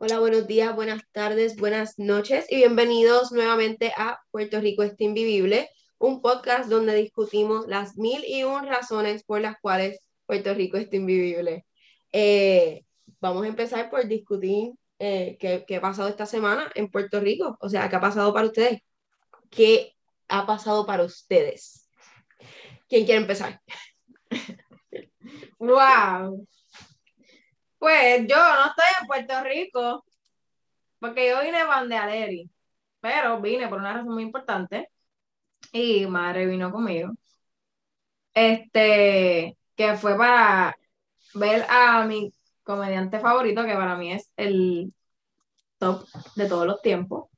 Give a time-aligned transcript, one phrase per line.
[0.00, 5.68] Hola, buenos días, buenas tardes, buenas noches y bienvenidos nuevamente a Puerto Rico está invivible,
[5.98, 10.94] un podcast donde discutimos las mil y un razones por las cuales Puerto Rico está
[10.94, 11.66] invivible.
[12.12, 12.84] Eh,
[13.20, 14.70] vamos a empezar por discutir
[15.00, 18.32] eh, qué, qué ha pasado esta semana en Puerto Rico, o sea, qué ha pasado
[18.32, 18.80] para ustedes,
[19.50, 19.96] qué
[20.28, 21.90] ha pasado para ustedes.
[22.88, 23.60] ¿Quién quiere empezar?
[25.58, 26.46] Wow.
[27.78, 30.04] Pues yo no estoy en Puerto Rico
[31.00, 32.50] porque yo vine de
[33.00, 34.90] pero vine por una razón muy importante
[35.72, 37.12] y madre vino conmigo.
[38.34, 40.76] Este, que fue para
[41.34, 42.32] ver a mi
[42.64, 44.92] comediante favorito, que para mí es el
[45.78, 47.30] top de todos los tiempos.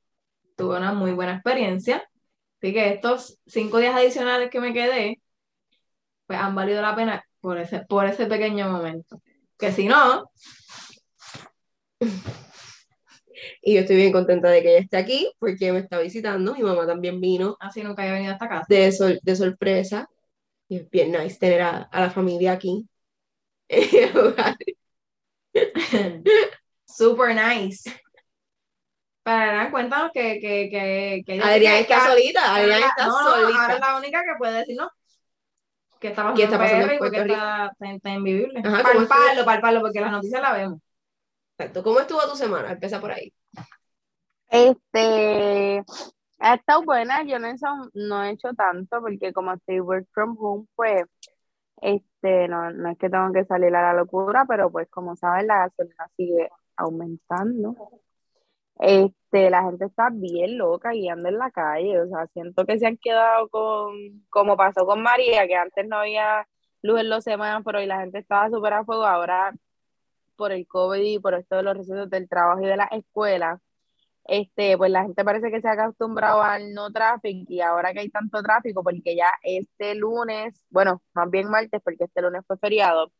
[0.57, 2.03] Tuve una muy buena experiencia.
[2.59, 5.21] Así que estos cinco días adicionales que me quedé,
[6.25, 9.21] pues han valido la pena por ese, por ese pequeño momento.
[9.61, 10.29] Que si no,
[13.63, 16.53] Y yo estoy bien contenta de que ella esté aquí porque me está visitando.
[16.55, 18.65] Mi mamá también vino así nunca había venido a esta casa.
[18.67, 20.09] de, sol- de sorpresa.
[20.67, 22.87] Y es bien nice tener a, a la familia aquí.
[26.85, 27.89] Super nice.
[29.23, 33.47] Para cuéntanos que, que, que, que Adrián está solita, que Adrián está no, no, Ahora
[33.51, 33.79] es solita.
[33.79, 34.89] la única que puede decir no.
[36.01, 38.59] Que está pasando, ¿Qué está pasando en PR Puerto está, está, está invivible.
[38.65, 40.79] Ajá, ¿cómo palparlo, palparlo, porque las noticias las vemos.
[41.57, 41.83] Exacto.
[41.83, 42.71] ¿Cómo estuvo tu semana?
[42.71, 43.31] Empieza por ahí.
[44.49, 45.83] Este,
[46.39, 50.07] ha estado buena, yo no he, hecho, no he hecho tanto porque como estoy work
[50.11, 51.03] from home, pues,
[51.77, 55.47] este, no, no es que tengo que salir a la locura, pero pues como saben,
[55.47, 57.75] la gasolina sigue aumentando.
[58.81, 62.87] Este, la gente está bien loca y en la calle, o sea, siento que se
[62.87, 66.47] han quedado con, como pasó con María, que antes no había
[66.81, 69.53] luz en los semáforos y la gente estaba súper a fuego, ahora
[70.35, 73.61] por el COVID y por esto de los recesos del trabajo y de la escuela,
[74.25, 77.99] este, pues la gente parece que se ha acostumbrado al no tráfico y ahora que
[78.01, 82.57] hay tanto tráfico, porque ya este lunes, bueno, más bien martes, porque este lunes fue
[82.57, 83.11] feriado,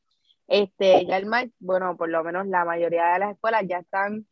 [0.48, 4.28] este, ya el martes, bueno, por lo menos la mayoría de las escuelas ya están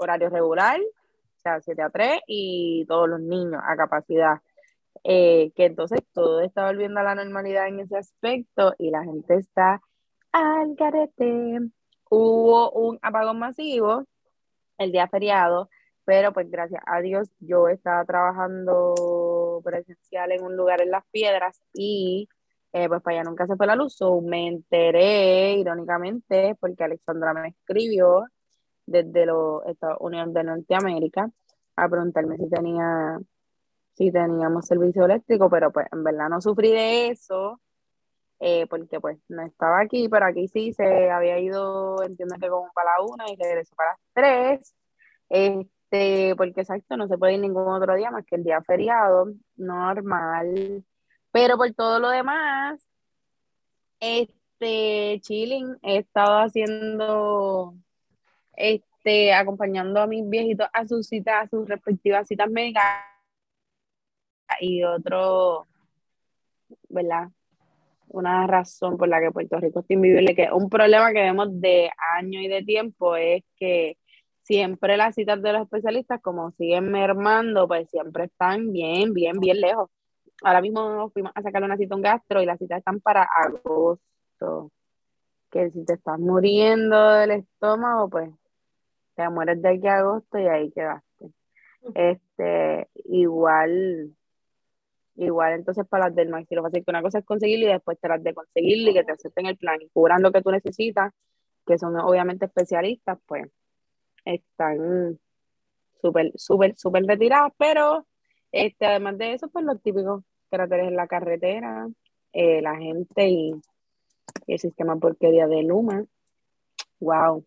[0.00, 4.40] horario regular, o sea, 7 a 3 y todos los niños a capacidad.
[5.04, 9.36] Eh, que entonces todo está volviendo a la normalidad en ese aspecto y la gente
[9.36, 9.80] está
[10.32, 11.60] al garete.
[12.10, 14.04] Hubo un apagón masivo
[14.78, 15.70] el día feriado,
[16.04, 21.62] pero pues gracias a Dios yo estaba trabajando presencial en un lugar en Las Piedras
[21.72, 22.28] y
[22.72, 23.98] eh, pues para allá nunca se fue la luz.
[24.22, 28.26] Me enteré irónicamente porque Alexandra me escribió
[28.90, 31.30] desde los Estados Unidos de Norteamérica
[31.76, 33.18] a preguntarme si tenía
[33.94, 37.60] si teníamos servicio eléctrico, pero pues en verdad no sufrí de eso
[38.40, 42.70] eh, porque pues no estaba aquí, pero aquí sí se había ido, entiendo que como
[42.72, 44.74] para la una y regresó para las tres,
[45.28, 49.26] este, porque exacto, no se puede ir ningún otro día más que el día feriado,
[49.56, 50.84] normal,
[51.30, 52.82] pero por todo lo demás,
[54.00, 57.74] este, chilling, he estado haciendo,
[58.60, 62.84] este, acompañando a mis viejitos a sus citas, a sus respectivas citas médicas
[64.60, 65.66] y otro,
[66.88, 67.28] ¿verdad?
[68.10, 71.90] una razón por la que Puerto Rico está invivible, que un problema que vemos de
[72.18, 73.98] año y de tiempo es que
[74.42, 79.60] siempre las citas de los especialistas, como siguen mermando, pues siempre están bien, bien, bien
[79.60, 79.90] lejos.
[80.42, 84.72] Ahora mismo fuimos a sacar una cita un gastro y las citas están para agosto.
[85.50, 88.30] Que si te estás muriendo del estómago, pues
[89.20, 91.30] te mueres de aquí a agosto y ahí quedaste.
[91.94, 94.14] Este, igual,
[95.20, 98.22] Igual entonces para las del maxilofacial, que una cosa es conseguirlo y después te las
[98.22, 101.12] de conseguirlo y que te acepten el plan y cubran lo que tú necesitas,
[101.66, 103.46] que son obviamente especialistas, pues
[104.24, 105.18] están
[106.00, 108.06] súper, súper, súper retiradas, pero
[108.50, 111.86] este, además de eso, pues los típicos cráteres en la carretera,
[112.32, 113.52] eh, la gente y,
[114.46, 116.02] y el sistema porquería de Luma.
[116.98, 117.44] Wow,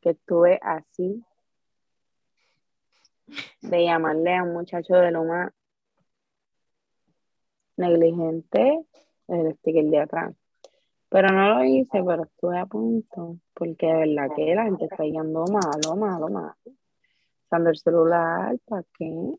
[0.00, 1.24] que estuve así
[3.62, 5.52] de llamarle a un muchacho de Luma
[7.76, 8.84] negligente
[9.28, 10.34] el sticker de atrás.
[11.08, 15.02] Pero no lo hice, pero estuve a punto, porque de verdad que la gente está
[15.02, 16.54] yendo malo, malo, malo.
[17.46, 19.34] Usando el celular, ¿para qué?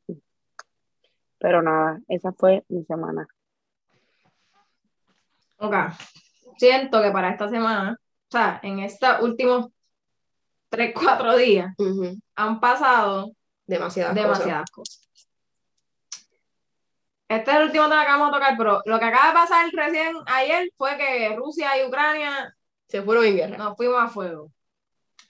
[1.40, 3.26] Pero nada, esa fue mi semana.
[5.60, 5.76] Ok.
[6.58, 9.70] Siento que para esta semana, o sea, en estos últimos
[10.72, 11.76] 3, 4 días,
[12.36, 13.32] han pasado
[13.68, 14.24] Demasiadas cosas.
[14.24, 15.02] demasiadas cosas.
[17.28, 19.66] Este es el último tema que vamos a tocar, pero lo que acaba de pasar
[19.72, 22.54] recién ayer fue que Rusia y Ucrania
[22.88, 23.58] Se fueron en guerra.
[23.58, 24.52] nos fuimos a fuego.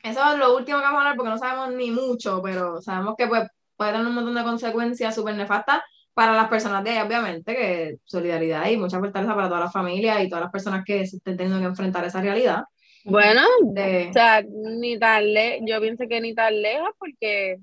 [0.02, 3.16] Eso es lo último que vamos a hablar porque no sabemos ni mucho, pero sabemos
[3.18, 5.82] que pues, puede tener un montón de consecuencias súper nefastas
[6.14, 10.24] para las personas de ahí, obviamente, que solidaridad y mucha fortaleza para todas las familias
[10.24, 12.64] y todas las personas que se estén teniendo que enfrentar esa realidad.
[13.04, 17.58] Bueno, De- o sea, ni tan lejos, yo pienso que ni tan lejos porque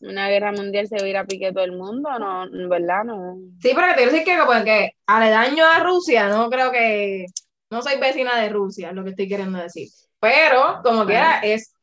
[0.00, 3.04] una guerra mundial se va a ir a pique todo el mundo, no, ¿verdad?
[3.04, 3.36] No.
[3.60, 7.26] Sí, pero que te decir que, pues, que aledaño a Rusia, no creo que,
[7.70, 9.88] no soy vecina de Rusia, es lo que estoy queriendo decir.
[10.18, 11.74] Pero, como quiera, es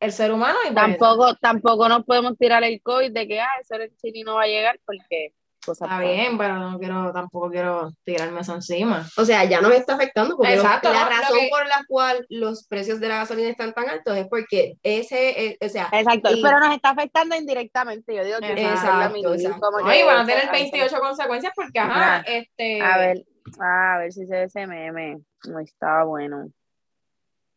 [0.00, 3.48] el ser humano y pues, Tampoco, tampoco nos podemos tirar el COVID de que, ah,
[3.60, 5.32] eso el chini no va a llegar porque
[5.64, 9.06] cosas Está bien, pero no quiero, tampoco quiero tirarme eso encima.
[9.16, 11.10] O sea, ya nos está afectando porque lo- Exacto, la ¿no?
[11.10, 14.74] Razón que- por la cual los precios de la gasolina están tan altos es porque
[14.82, 18.14] ese, eh, o sea, Exacto, Y- pero nos está afectando indirectamente.
[18.14, 19.60] Yo digo que Exacto, exacto.
[19.60, 22.24] como Oye, que- van a tener a ver, 28 consecuencias porque, ajá, Ajá.
[22.26, 22.80] este...
[22.82, 23.24] A ver,
[23.60, 25.18] a ver si se ve ese meme.
[25.48, 26.48] No estaba bueno.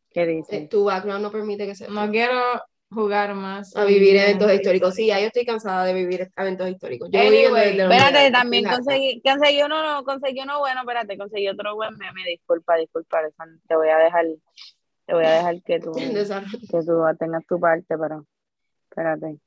[0.10, 0.68] ¿Qué eh, dice?
[0.68, 2.42] tu background no permite que se No quiero
[2.90, 3.76] jugar más.
[3.76, 4.96] a vivir eventos históricos.
[4.96, 7.10] Sí, ya yo estoy cansada de vivir eventos históricos.
[7.12, 11.76] Yo Anyway, Espérate, universidad, también conseguí, conseguí uno, no, conseguí uno bueno, espérate, conseguí otro
[11.76, 13.20] buen meme, disculpa, disculpa,
[13.68, 14.26] te voy a dejar,
[15.06, 15.92] te voy a dejar que tú,
[16.72, 18.26] que tú tengas tu parte, pero,
[18.90, 19.38] espérate,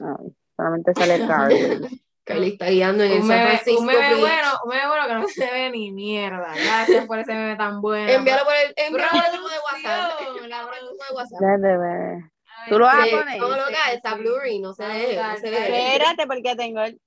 [0.00, 2.02] Ay, solamente sale Carly.
[2.24, 5.06] Kylie está guiando en el Un San meme, Francisco un meme bueno, un meme bueno
[5.08, 6.54] que no se ve ni mierda.
[6.54, 8.12] Gracias por ese meme tan bueno.
[8.12, 10.48] Envíalo por el, envíalo por el grupo de WhatsApp.
[10.48, 12.31] La Por el grupo de WhatsApp.
[12.68, 13.40] Tú lo vas a Sí, poner.
[13.40, 14.18] No, loca, Sí, está sí.
[14.20, 15.92] blurry, no se deje, no se deje.
[15.94, 17.00] Espérate, porque tengo el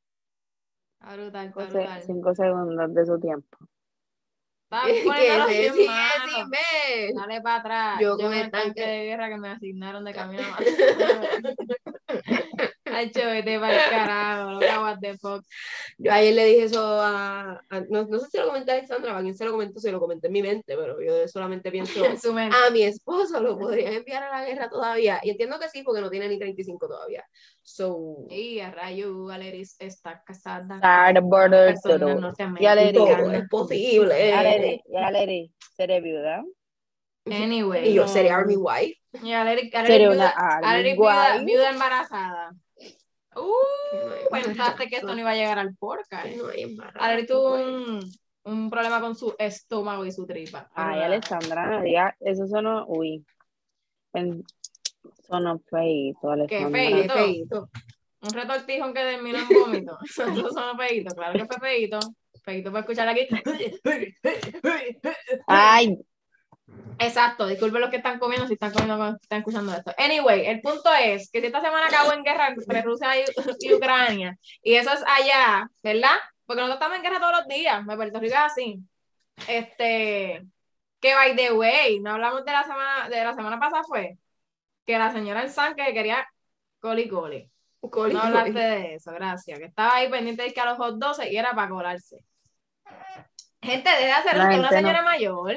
[0.99, 2.01] brutal, cinco, brutal.
[2.01, 3.57] se- cinco segundos de su tiempo.
[4.83, 5.37] Sigue
[5.87, 6.25] malo.
[6.27, 7.13] sin ver.
[7.15, 7.99] Dale para atrás.
[8.01, 8.81] Yo Yo, con el tanque.
[8.81, 10.43] de guerra que me asignaron de camino
[13.25, 15.44] vete para el carajo, loca, what the fuck.
[15.97, 19.18] Yo ayer le dije eso a, a- no, no sé si lo comenté a Alexandra,
[19.18, 22.00] a quién se lo comentó, si lo comenté en mi mente, pero yo solamente pienso,
[22.68, 25.19] a mi esposo lo podrían enviar a la guerra todavía.
[25.24, 27.24] Y entiendo que sí, porque no tiene ni 35 todavía.
[27.62, 30.80] So, Y a rayo, Valeris está casada.
[32.75, 34.30] Le todo es posible.
[34.30, 36.44] Ya le di, ya le di, seré viuda.
[37.25, 37.89] Anyway.
[37.89, 38.07] Y yo No.
[38.07, 39.00] sería Army Wife.
[39.24, 42.51] Y Aleri, Sería viuda, una Aleri viuda, viuda embarazada.
[43.35, 46.27] Uh, pensaste que esto no iba a llegar al podcast.
[46.35, 47.65] No embarrado, Aleri tuvo pues.
[47.65, 48.11] un,
[48.43, 50.69] un problema con su estómago y su tripa.
[50.73, 51.19] Ay,
[51.83, 53.25] diga, eso sonó, uy,
[54.11, 54.43] pen-
[55.27, 56.69] sonó feito, Alessandra.
[56.79, 57.13] feíto.
[57.13, 57.69] Qué feíto.
[58.21, 59.97] Un retortijón que terminó en vómito.
[60.03, 61.99] Eso son feíto, claro que fue feíto.
[62.43, 63.27] Feíto para escuchar aquí.
[65.47, 65.97] Ay,
[66.97, 69.94] Exacto, disculpen los que están comiendo si están comiendo están escuchando esto.
[69.97, 74.38] Anyway, el punto es que si esta semana acabó en guerra entre Rusia y, Ucrania,
[74.63, 76.15] y eso es allá, ¿verdad?
[76.45, 78.79] Porque nosotros estamos en guerra todos los días, me Puerto Rico es así.
[79.47, 80.44] Este,
[81.00, 84.17] que by the way, no hablamos de la semana, de la semana pasada fue
[84.85, 86.25] que la señora El San que quería
[86.79, 87.50] coli coli.
[87.81, 88.31] Coli, No coli.
[88.38, 89.59] hablaste de eso, gracias.
[89.59, 92.17] Que estaba ahí pendiente de que a los hot 12 y era para colarse.
[93.62, 95.56] Gente, deje de hacer una no- señora mayor.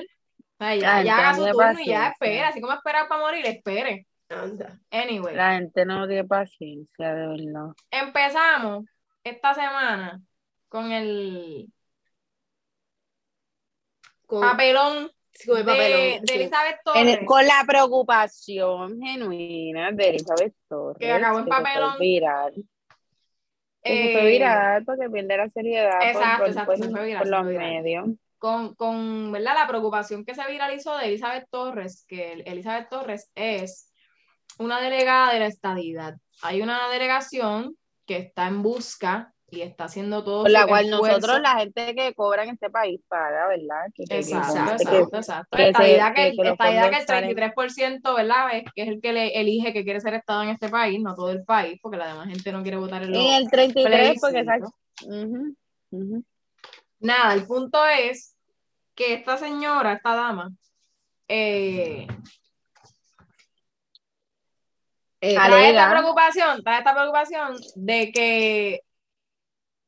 [0.61, 2.49] Ya, haga su turno y ya espera.
[2.49, 4.07] Así como esperar para morir, espere.
[4.29, 4.79] Anda.
[4.91, 7.73] Anyway, la gente no tiene paciencia, de verdad.
[7.91, 8.85] empezamos
[9.25, 10.21] esta semana
[10.69, 11.67] con el
[14.27, 16.01] Con, papelón sí, con el de, papelón.
[16.01, 16.35] de sí.
[16.41, 17.19] Elizabeth En- Torres.
[17.27, 20.99] con la preocupación genuina de Elizabeth Torres.
[20.99, 21.99] Que acabó en se fue papelón.
[21.99, 22.55] viral.
[23.83, 26.91] Que se Eh, fue viral porque pierde la seriedad por- Exacto, por, exacto, por- se
[26.91, 28.07] fue viral, por los medios.
[28.39, 29.55] Con, con ¿verdad?
[29.55, 33.93] la preocupación que se viralizó de Elizabeth Torres, que el- Elizabeth Torres es
[34.59, 36.15] una delegada de la estadidad.
[36.43, 37.77] Hay una delegación
[38.07, 41.17] que está en busca y está haciendo todo Por la cual esfuerzo.
[41.19, 43.87] nosotros, la gente que cobra en este país, paga, ¿verdad?
[43.95, 45.57] Que, que- Exacto, que- Exacto, exacto, exacto.
[45.57, 48.47] que Estadidad que, que- el- que estadidad que el fondos salen- 33%, ¿verdad?
[48.53, 51.15] Es, que es el que le elige que quiere ser Estado en este país, no
[51.15, 54.19] todo el país, porque la demás gente no quiere votar en los En el 33,
[54.21, 54.71] porque plebiscitos.
[54.71, 54.71] exacto.
[55.07, 55.55] Ujú,
[55.93, 56.25] ujú.
[57.01, 58.37] Nada, el punto es
[58.95, 60.51] que esta señora, esta dama,
[61.29, 62.07] eh,
[65.21, 68.81] Eh, trae esta preocupación, trae esta preocupación de que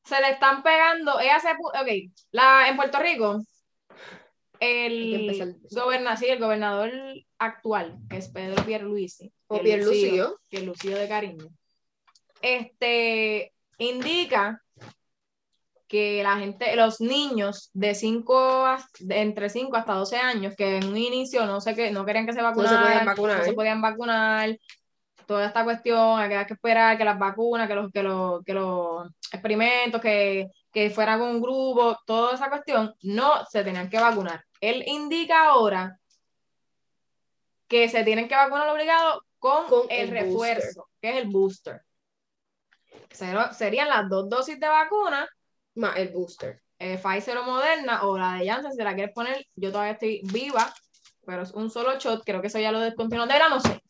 [0.04, 3.40] se le están pegando, ella se ok, la, en Puerto Rico,
[4.58, 6.90] el, goberna, sí, el gobernador
[7.38, 10.40] actual, que es Pedro Pierluisi, O Pierlucio.
[10.48, 11.46] Pierlucio de cariño,
[12.42, 14.60] este, indica
[15.90, 20.86] que la gente, los niños de 5 de entre 5 hasta 12 años, que en
[20.86, 23.38] un inicio no sé qué, no querían que se no vacunaran, se pueden vacunar.
[23.38, 24.56] no se podían vacunar,
[25.26, 28.54] toda esta cuestión, que hay que esperar que las vacunas, que los, que los, que
[28.54, 33.98] los experimentos, que, que fuera con un grupo, toda esa cuestión, no se tenían que
[33.98, 34.44] vacunar.
[34.60, 35.98] Él indica ahora
[37.66, 41.82] que se tienen que vacunar obligado con, Con el, el refuerzo, que es el booster.
[43.10, 45.28] Serían las dos dosis de vacuna,
[45.76, 46.60] Más el booster.
[46.78, 50.22] eh, Pfizer o Moderna, o la de Janssen, si la quieres poner, yo todavía estoy
[50.32, 50.72] viva,
[51.26, 53.26] pero es un solo shot, creo que eso ya lo descontinuó.
[53.26, 53.82] De no sé.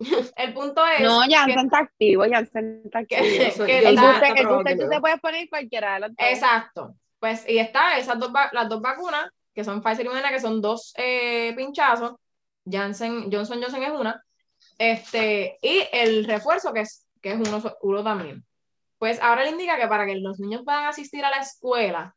[0.36, 3.66] El punto es No, que- Janssen está activo, Janssen está que- activo.
[3.66, 6.00] Que ya El está- está booster, el booster que tú te puedes poner cualquiera de
[6.00, 6.26] los dos.
[6.28, 6.94] Exacto.
[7.18, 10.62] Pues, y está esas dos, las dos vacunas, que son Pfizer y Moderna, que son
[10.62, 12.14] dos eh, pinchazos.
[12.70, 14.22] Janssen, Johnson Johnson es una.
[14.78, 18.44] Este, y el refuerzo, que es, que es uno, uno también.
[18.98, 22.14] Pues ahora le indica que para que los niños puedan asistir a la escuela,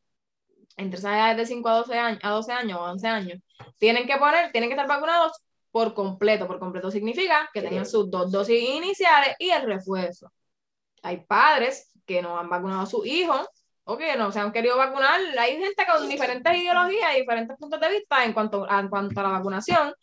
[0.78, 3.40] entre esas edades de 5 a 12 años, a 12 años o 11 años,
[3.78, 5.34] tienen que poner, tienen que estar vacunados
[5.72, 6.48] por completo.
[6.48, 10.32] Por completo significa que tengan sus dos dosis iniciales y el refuerzo.
[11.04, 13.48] Hay padres que no han vacunado a sus hijos
[13.84, 15.20] o que no se han querido vacunar.
[15.40, 19.20] Hay gente con diferentes ideologías y diferentes puntos de vista en cuanto a, en cuanto
[19.20, 19.94] a la vacunación.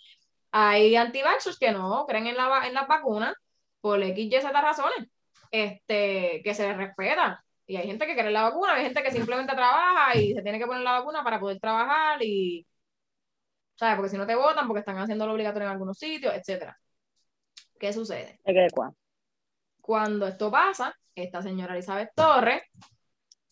[0.50, 3.34] Hay antivaxxers que no creen en, la, en las vacunas
[3.80, 5.08] por X, Y, Z razones,
[5.50, 7.44] este, que se les respeta.
[7.66, 10.58] Y hay gente que en la vacuna, hay gente que simplemente trabaja y se tiene
[10.58, 12.66] que poner la vacuna para poder trabajar y,
[13.76, 13.96] ¿sabes?
[13.96, 16.78] Porque si no te votan, porque están haciendo lo obligatorio en algunos sitios, etcétera.
[17.78, 18.40] ¿Qué sucede?
[19.80, 22.62] Cuando esto pasa, esta señora Elizabeth Torres,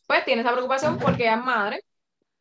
[0.06, 1.80] pues tiene esa preocupación porque ella es madre,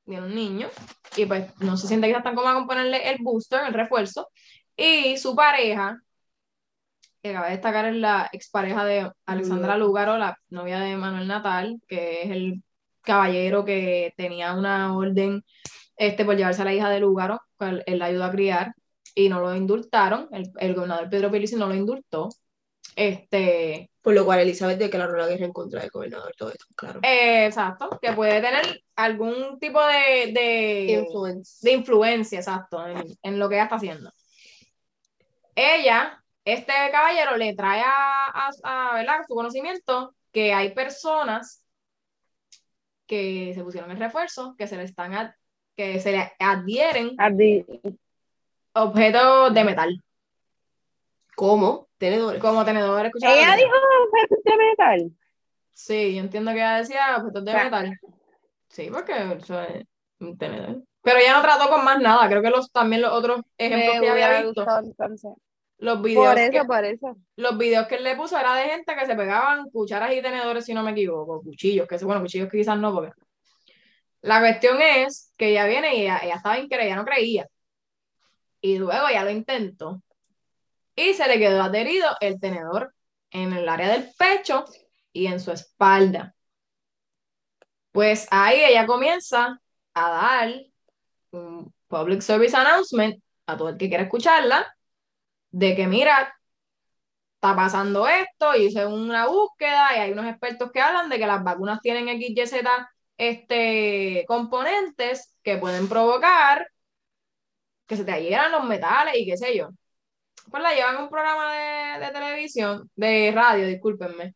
[0.05, 0.69] tiene un niño,
[1.15, 4.29] y pues no se siente quizás tan cómoda con ponerle el booster, el refuerzo,
[4.77, 5.99] y su pareja,
[7.25, 11.81] que acaba de destacar es la expareja de Alexandra Lúgaro, la novia de Manuel Natal,
[11.87, 12.61] que es el
[13.01, 15.43] caballero que tenía una orden
[15.97, 18.73] este, por llevarse a la hija de Lúgaro, cual él la ayudó a criar,
[19.15, 22.29] y no lo indultaron, el, el gobernador Pedro Pierluisi no lo indultó,
[22.95, 26.99] este, Por lo cual Elizabeth declaró la guerra en contra del gobernador, todo esto, claro.
[27.01, 31.67] eh, exacto, que puede tener algún tipo de, de, Influence.
[31.67, 34.11] de influencia, exacto, en, en lo que ella está haciendo.
[35.55, 39.17] Ella, este caballero, le trae a, a, a, ¿verdad?
[39.27, 41.63] su conocimiento que hay personas
[43.07, 45.33] que se pusieron el refuerzo, que se le están ad-
[45.75, 47.15] que se le adhieren
[48.73, 50.01] objetos de metal,
[51.35, 51.87] ¿Cómo?
[51.97, 52.41] Tenedores.
[52.41, 53.11] como tenedores.
[53.21, 53.75] Ella dijo
[54.07, 55.11] objetos de metal.
[55.73, 57.65] Sí, yo entiendo que ella decía objetos de Claro.
[57.65, 57.99] metal.
[58.69, 59.85] Sí, porque eso es
[60.19, 60.81] un tenedor.
[61.01, 62.27] Pero ella no trató con más nada.
[62.29, 65.33] Creo que los, también los otros ejemplos Me que había visto, entonces.
[65.77, 67.17] Los videos, Por que, eso, por eso.
[67.35, 70.65] los videos que él le puso era de gente que se pegaban cucharas y tenedores,
[70.65, 73.11] si no me equivoco, cuchillos, que bueno, cuchillos que quizás no, porque.
[74.21, 77.47] La cuestión es que ella viene y ella, ella estaba increíble, ella no creía.
[78.61, 80.01] Y luego ella lo intentó.
[80.95, 82.95] Y se le quedó adherido el tenedor
[83.29, 84.65] en el área del pecho
[85.13, 86.33] y en su espalda.
[87.91, 89.59] Pues ahí ella comienza
[89.93, 90.53] a dar
[91.31, 94.74] un public service announcement a todo el que quiera escucharla,
[95.55, 96.35] de que mira,
[97.35, 101.27] está pasando esto, y hice una búsqueda y hay unos expertos que hablan de que
[101.27, 102.55] las vacunas tienen XYZ
[103.17, 106.67] este, componentes que pueden provocar
[107.87, 109.69] que se te adhieran los metales y qué sé yo.
[110.51, 114.35] Pues la llevan un programa de, de televisión, de radio, discúlpenme,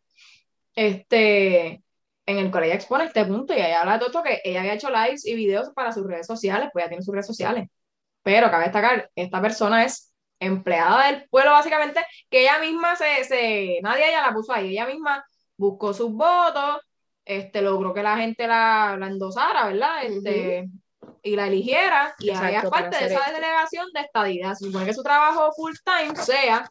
[0.75, 1.83] este,
[2.25, 4.61] en el cual ella expone este punto y ella habla de todo esto que ella
[4.61, 7.67] había hecho lives y videos para sus redes sociales, pues ya tiene sus redes sociales.
[8.23, 10.08] Pero cabe destacar, esta persona es
[10.39, 14.86] empleada del pueblo básicamente, que ella misma se, se nadie ella la puso ahí, ella
[14.86, 15.24] misma
[15.58, 16.81] buscó sus votos,
[17.25, 20.03] este, logró que la gente la, la endosara, ¿verdad?
[20.05, 20.67] Este,
[21.22, 23.34] Y la eligiera, y Exacto, ella es parte de esa esto.
[23.36, 24.53] delegación de estadidad.
[24.55, 26.69] Se supone que su trabajo full time sea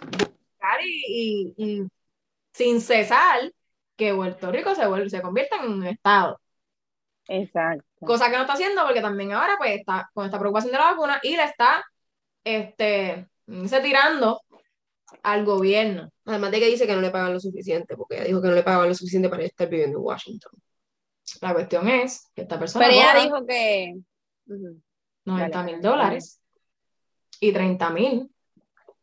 [0.00, 1.82] buscar y, y- y
[2.52, 3.50] sin cesar
[3.96, 6.40] que Puerto Rico se, vuelve, se convierta en un estado.
[7.28, 7.84] Exacto.
[8.06, 10.90] Cosa que no está haciendo porque también ahora pues está con esta preocupación de la
[10.92, 11.84] vacuna y le está
[12.44, 13.28] este,
[13.66, 14.40] se tirando
[15.22, 16.10] al gobierno.
[16.24, 18.54] Además de que dice que no le pagan lo suficiente, porque ella dijo que no
[18.54, 20.52] le pagaban lo suficiente para estar viviendo en Washington.
[21.40, 23.94] La cuestión es que esta persona Pero ella dijo que.
[24.46, 24.80] Ujú.
[25.24, 26.40] 90 Dale, mil dólares
[27.38, 28.30] y 30 mil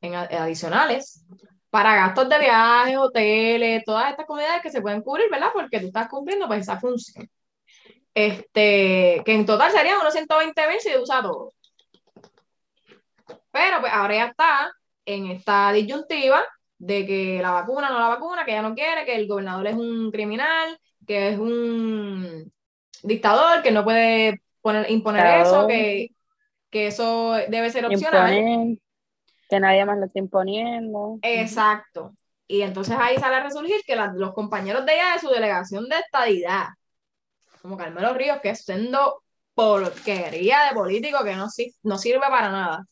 [0.01, 1.25] adicionales
[1.69, 5.51] para gastos de viajes, hoteles, todas estas comunidades que se pueden cubrir, ¿verdad?
[5.53, 7.29] Porque tú estás cumpliendo pues esa función.
[8.13, 11.53] Este, que en total serían unos 120 mil si usa todo.
[13.51, 14.71] Pero pues ahora ya está
[15.05, 16.43] en esta disyuntiva
[16.77, 19.75] de que la vacuna no la vacuna, que ella no quiere, que el gobernador es
[19.75, 22.51] un criminal, que es un
[23.03, 26.09] dictador, que no puede poner, imponer eso, que,
[26.69, 28.33] que eso debe ser opcional.
[28.33, 28.77] Imponer,
[29.49, 31.19] que nadie más lo está imponiendo.
[31.21, 32.13] Exacto.
[32.47, 35.87] Y entonces ahí sale a resurgir que la- los compañeros de ella de su delegación
[35.87, 36.67] de estadidad,
[37.61, 41.47] como Carmelo Ríos, que es siendo porquería de político que no,
[41.83, 42.85] no sirve para nada.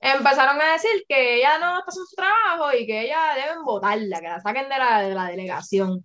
[0.00, 4.20] Empezaron a decir que ella no está haciendo su trabajo y que ella deben votarla,
[4.20, 6.04] que la saquen de la, de la delegación.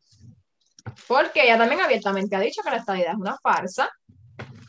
[1.07, 3.89] Porque ella también abiertamente ha dicho que la estadidad es una farsa,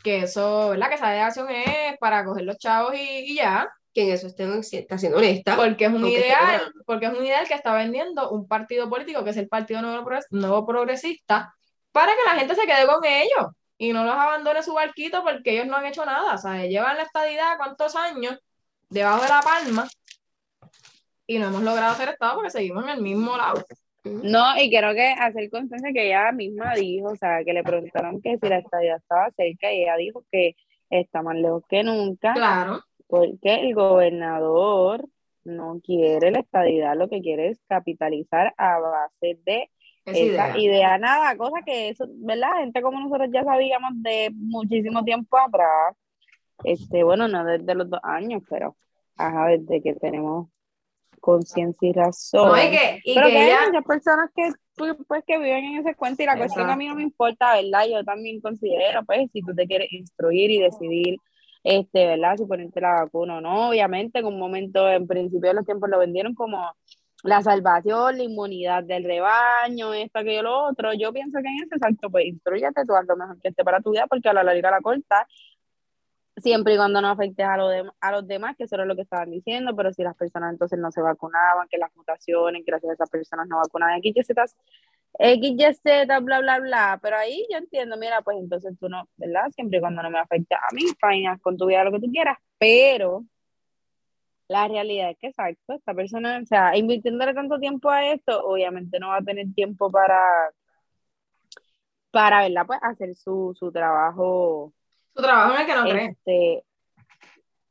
[0.03, 0.89] que eso, ¿verdad?
[0.89, 2.99] Que esa delegación es para coger los chavos y,
[3.31, 3.69] y ya.
[3.93, 5.55] Que en eso estén- está siendo honesta.
[5.55, 9.23] Porque es un esté ideal, porque es un ideal que está vendiendo un partido político
[9.23, 11.53] que es el Partido Nuevo, Progres- Nuevo Progresista
[11.91, 13.47] para que la gente se quede con ellos
[13.79, 16.35] y no los abandone su barquito porque ellos no han hecho nada.
[16.35, 18.37] O sea, llevan la estadidad cuántos años
[18.89, 19.87] debajo de la palma
[21.25, 23.63] y no hemos logrado hacer estado porque seguimos en el mismo lado.
[24.03, 28.21] No, y creo que hacer constancia que ella misma dijo, o sea, que le preguntaron
[28.21, 30.55] que si la estadía estaba cerca y ella dijo que
[30.89, 35.05] está más lejos que nunca, Claro, porque el gobernador
[35.43, 39.69] no quiere la estadidad, lo que quiere es capitalizar a base de
[40.05, 40.57] esa esa idea.
[40.57, 42.59] idea, nada, cosa que eso, ¿verdad?
[42.59, 45.95] Gente como nosotros ya sabíamos de muchísimo tiempo atrás,
[46.63, 48.75] este, bueno, no desde los dos años, pero,
[49.15, 50.49] ajá, desde que tenemos
[51.19, 52.47] conciencia y razón.
[52.49, 55.37] No, y que, y Pero que que ella, hay muchas personas que, pues, pues, que
[55.37, 57.85] viven en ese cuento y la cuestión a mí no me importa, ¿verdad?
[57.91, 61.17] Yo también considero, pues, si tú te quieres instruir y decidir,
[61.63, 62.37] este, ¿verdad?
[62.37, 63.69] Si ponerte la vacuna o no.
[63.69, 66.71] Obviamente, en un momento, en principio de los tiempos, lo vendieron como
[67.23, 70.93] la salvación, la inmunidad del rebaño, esto, aquello, lo otro.
[70.93, 73.81] Yo pienso que en ese exacto, pues, instruyete tú, haz lo mejor que esté para
[73.81, 75.27] tu vida, porque a la larga, la corta,
[76.37, 78.95] siempre y cuando no afectes a, lo dem- a los demás, que eso era lo
[78.95, 82.71] que estaban diciendo, pero si las personas entonces no se vacunaban, que las mutaciones, que
[82.71, 84.45] gracias a esas personas no vacunaban, X, Y, Z,
[85.19, 89.07] X, Y, Z, bla, bla, bla, pero ahí yo entiendo, mira, pues entonces tú no,
[89.17, 89.49] ¿verdad?
[89.51, 92.11] Siempre y cuando no me afecte a mí, haz con tu vida lo que tú
[92.11, 93.25] quieras, pero
[94.47, 98.99] la realidad es que, exacto, esta persona, o sea, invirtiéndole tanto tiempo a esto, obviamente
[98.99, 100.21] no va a tener tiempo para,
[102.11, 102.65] para, ¿verdad?
[102.65, 104.73] Pues hacer su, su trabajo
[105.17, 106.05] su trabajo en el que no cree.
[106.05, 106.63] este,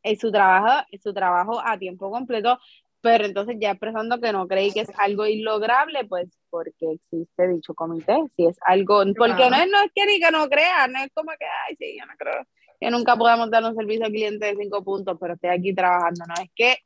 [0.03, 2.59] en su trabajo, en su trabajo a tiempo completo,
[3.01, 7.75] pero entonces ya expresando que no creí que es algo inlograble, pues porque existe dicho
[7.75, 10.99] comité, si es algo, porque no es, no es que ni que no crea, no
[10.99, 12.47] es como que, ay, sí, yo no creo
[12.81, 16.25] que nunca podamos dar un servicio al cliente de cinco puntos, pero estoy aquí trabajando,
[16.27, 16.77] no, es que,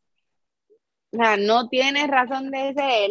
[1.13, 3.11] o sea, no tienes razón de ser,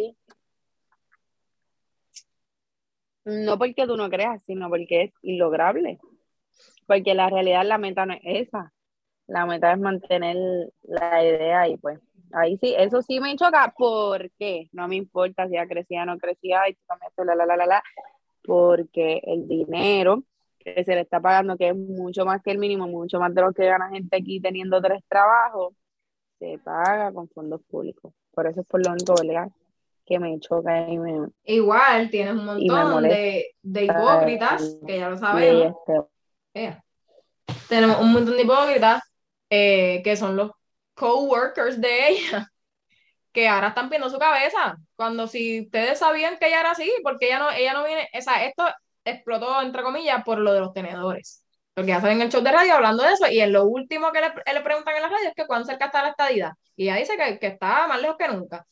[3.24, 5.98] no porque tú no creas, sino porque es inlograble
[6.90, 8.72] porque la realidad la meta no es esa.
[9.28, 10.36] La meta es mantener
[10.82, 12.00] la idea y pues
[12.32, 16.18] ahí sí, eso sí me choca porque no me importa si ya crecía o no
[16.18, 17.82] crecía y tú también la la la la la
[18.42, 20.24] porque el dinero
[20.58, 23.42] que se le está pagando que es mucho más que el mínimo, mucho más de
[23.42, 25.72] lo que gana gente aquí teniendo tres trabajos,
[26.40, 28.12] se paga con fondos públicos.
[28.32, 29.48] Por eso es por lo único, ¿verdad?
[30.04, 35.16] que me choca y me Igual tienes un montón de, de hipócritas, que ya lo
[35.16, 35.76] sabemos.
[35.86, 36.00] este,
[36.54, 36.82] Ea.
[37.68, 39.02] Tenemos un montón de hipócritas
[39.50, 40.50] eh, que son los
[40.94, 42.48] coworkers de ella,
[43.32, 44.76] que ahora están pidiendo su cabeza.
[44.96, 48.22] Cuando si ustedes sabían que ella era así, porque ella no, ella no viene, o
[48.22, 48.64] sea, esto
[49.04, 51.44] explotó entre comillas por lo de los tenedores.
[51.74, 54.12] Porque ya salen en el show de radio hablando de eso, y en lo último
[54.12, 56.54] que le, le preguntan en la radio es que cuán cerca está la estadía.
[56.76, 58.66] Y ella dice que, que está más lejos que nunca.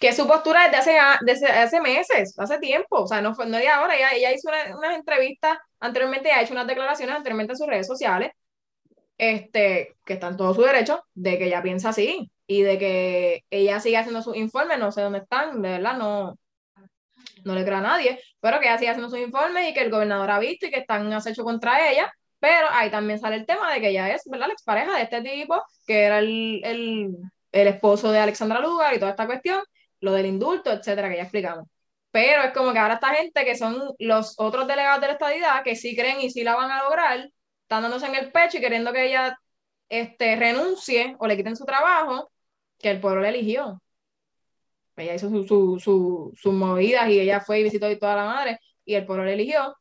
[0.00, 3.68] Que su postura desde hace, desde hace meses, hace tiempo, o sea, no no de
[3.68, 7.66] ahora, ella, ella hizo una- unas entrevistas anteriormente, ha hecho unas declaraciones anteriormente en sus
[7.66, 8.32] redes sociales,
[9.18, 13.44] este, que está en todo su derecho, de que ella piensa así, y de que
[13.50, 16.36] ella sigue haciendo sus informes, no sé dónde están, de verdad, no,
[17.44, 19.90] no le creo a nadie, pero que ella sigue haciendo sus informes y que el
[19.90, 23.72] gobernador ha visto y que están acecho contra ella, pero ahí también sale el tema
[23.72, 27.16] de que ella es, ¿verdad?, la expareja de este tipo, que era el, el,
[27.52, 29.60] el esposo de Alexandra Lugar y toda esta cuestión,
[30.00, 31.66] lo del indulto, etcétera, que ya explicamos.
[32.10, 35.62] Pero es como que ahora esta gente que son los otros delegados de la estadidad,
[35.62, 37.30] que sí creen y sí la van a lograr,
[37.62, 39.38] están dándose en el pecho y queriendo que ella
[39.88, 42.30] este, renuncie o le quiten su trabajo,
[42.78, 43.80] que el pueblo le eligió.
[44.96, 48.24] Ella hizo sus su, su, sus movidas y ella fue y visitó y toda la
[48.26, 49.76] madre y el pueblo le eligió.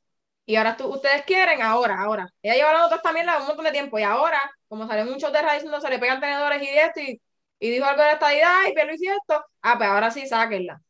[0.45, 2.27] Y ahora tú, ustedes quieren, ahora, ahora.
[2.41, 5.41] Ella lleva hablando toda esta un montón de tiempo y ahora, como salió muchos de
[5.41, 7.21] radio diciendo se le pegan tenedores y esto y,
[7.59, 10.81] y dijo algo de la estadidad y Pedro y esto, ah, pues ahora sí, sáquenla.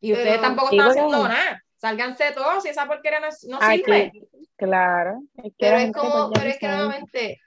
[0.00, 1.62] Y ustedes Pero- tampoco están haciendo nada.
[1.76, 4.12] Sálganse todos si esa porquería no, no aquí, sirve.
[4.56, 5.22] claro.
[5.36, 7.40] Es que Pero es como, pues, pero es que nuevamente,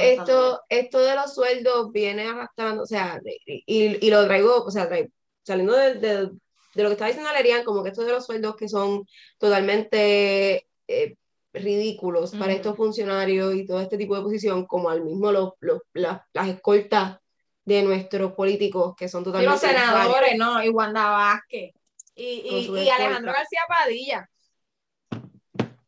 [0.00, 3.64] esto, esto de los sueldos viene arrastrando, o sea, y,
[4.06, 5.10] y lo traigo, o sea, traigo-
[5.42, 6.30] saliendo de, de-
[6.74, 9.04] de lo que está diciendo Alerian, como que esto de los sueldos que son
[9.38, 11.16] totalmente eh,
[11.52, 15.82] ridículos para estos funcionarios y todo este tipo de posición, como al mismo los, los-
[15.92, 17.18] las, las escoltas
[17.64, 21.72] de nuestros políticos que son Y totalmente los senadores, no, y Wanda Vázquez.
[22.14, 22.88] Y, y.
[22.90, 24.28] Alejandro García Padilla.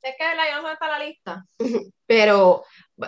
[0.02, 1.46] Es que verdad, yo no sé está la lista.
[2.06, 2.64] pero,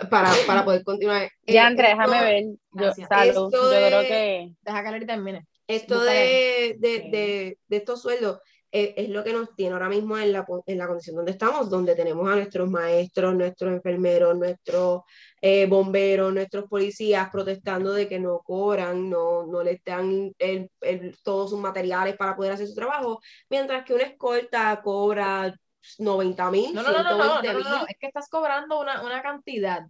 [0.09, 1.29] para, para poder continuar.
[1.43, 2.43] Ya, Eh, Andrés, esto- déjame ver.
[2.71, 3.53] Yo, salud.
[3.53, 4.51] Esto Yo creo que.
[4.61, 5.47] Deja que Larry termine.
[5.67, 8.39] Esto de, de estos sueldos
[8.71, 11.69] eh, es lo que nos tiene ahora mismo en la, en la condición donde estamos,
[11.69, 15.01] donde tenemos a nuestros maestros, nuestros enfermeros, nuestros
[15.41, 21.17] eh, bomberos, nuestros policías protestando de que no cobran, no, no les dan el- el-
[21.23, 25.53] todos sus materiales para poder hacer su trabajo, mientras que una escolta cobra
[25.99, 29.01] 90 mil, No, no, no, no, no, no, no, no, es que estás cobrando una,
[29.03, 29.85] una cantidad.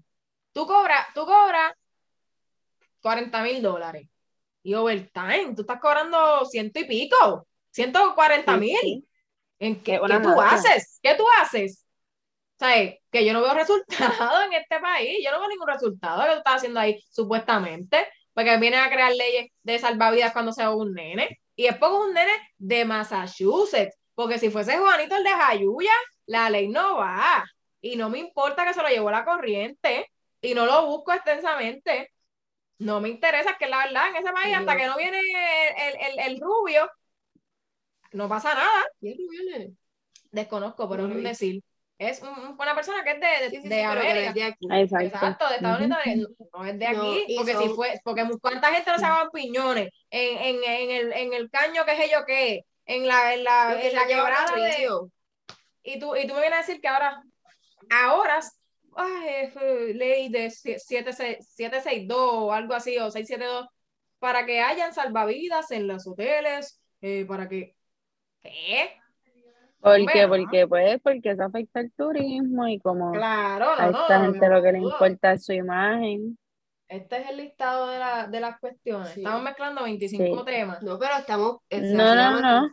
[0.53, 1.73] Tú cobras, tú cobras
[3.01, 4.07] 40 mil dólares.
[4.63, 7.46] Y overtime, tú estás cobrando ciento y pico,
[7.77, 8.75] 140 mil.
[8.81, 9.07] Sí, sí.
[9.59, 10.99] ¿En qué, qué tú haces?
[11.03, 11.85] ¿Qué tú haces?
[12.57, 15.67] O sea, eh, que yo no veo resultado en este país, yo no veo ningún
[15.67, 20.51] resultado que tú estás haciendo ahí, supuestamente, porque vienen a crear leyes de salvavidas cuando
[20.53, 25.23] sea un nene, y es porque un nene de Massachusetts, porque si fuese Juanito el
[25.23, 25.91] de Jayuya,
[26.27, 27.43] la ley no va,
[27.81, 30.11] y no me importa que se lo llevó la corriente,
[30.41, 32.11] y no lo busco extensamente,
[32.79, 35.95] no me interesa, es que la verdad en ese país, hasta que no viene el,
[35.95, 36.89] el- el- el rubio,
[38.13, 38.85] no pasa nada
[40.31, 41.63] desconozco, pero No es un decir.
[41.99, 44.27] Es un- una persona que es de, de, Sí, sí, sí, de que América.
[44.27, 44.67] es de aquí.
[44.71, 45.05] Exacto.
[45.07, 45.81] Exacto, de Estados.
[45.81, 45.97] Unidos,
[46.53, 49.29] no, no es de aquí, porque si son- fue, porque cuánta gente no se hagan
[49.33, 53.43] piñones en, en, en el, en el caño que sé yo qué, en la, en
[53.43, 54.87] la, que en la quebrada de,
[55.83, 57.19] y tú, y tú me vienes a decir que ahora,
[57.89, 58.41] ahora,
[58.95, 63.67] ay, es, eh, ley de 762 o algo así, o 672,
[64.19, 67.75] para que hayan salvavidas en los hoteles, eh, para que,
[68.41, 68.91] ¿qué?
[69.79, 70.27] ¿Por Hombre, qué?
[70.27, 74.47] Porque, pues, porque eso afecta el turismo y como Claro, no, a esta no, gente
[74.47, 76.37] no, lo que le importa es su imagen.
[76.89, 79.09] Este es el listado de, la- de las cuestiones.
[79.09, 79.19] Sí.
[79.19, 80.45] Estamos mezclando 25 Sí.
[80.45, 80.81] temas.
[80.81, 81.57] No, pero estamos.
[81.69, 82.71] eh, No, no, no.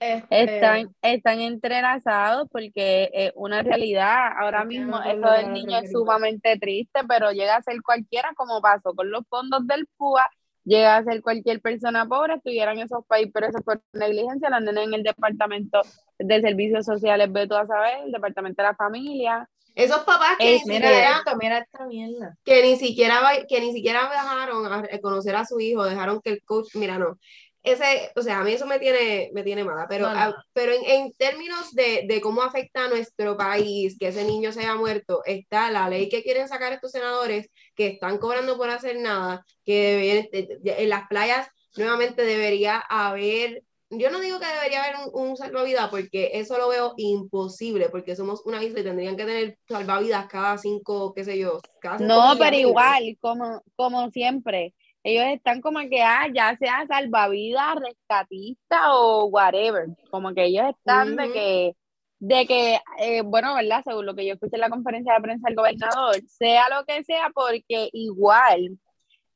[0.00, 4.32] Este, Están, están entrelazados porque es una realidad.
[4.38, 8.94] Ahora mismo eso del niño es sumamente triste, pero llega a ser cualquiera, como pasó
[8.94, 10.26] con los fondos del PUA,
[10.66, 14.60] llega a ser cualquier persona pobre, estuviera en esos países, pero eso fue negligencia, la
[14.60, 15.80] nena en el departamento
[16.18, 19.48] de servicios sociales, ve tú a saber, el departamento de la familia.
[19.74, 22.36] Esos papás que, Es- ni mira siquiera, esto, mira esta mierda.
[22.44, 26.42] que ni siquiera que ni siquiera dejaron a reconocer a su hijo, dejaron que el
[26.44, 27.18] coach, mira, no.
[27.62, 30.84] Ese, o sea, a mí eso me tiene, me tiene mala, pero, ah, pero en,
[30.84, 35.22] en términos de, de cómo afecta a nuestro país que ese niño se haya muerto,
[35.24, 40.28] está la ley que quieren sacar estos senadores que están cobrando por hacer nada, que
[40.32, 45.28] de- de- en las playas nuevamente debería haber, yo no digo que debería haber un,
[45.30, 49.58] un salvavidas porque eso lo veo imposible, porque somos una isla y tendrían que tener
[49.68, 55.24] salvavidas cada cinco, qué sé yo, cada cinco No, pero igual, como, como siempre, ellos
[55.34, 61.24] están como que, ah, ya sea salvavidas, rescatista o whatever, como que ellos están de
[61.24, 61.32] Ujú.
[61.32, 61.76] que,
[62.18, 63.82] de que, eh, bueno, ¿verdad?
[63.84, 67.04] Según lo que yo escuché en la conferencia de prensa del gobernador, sea lo que
[67.04, 68.78] sea, porque igual,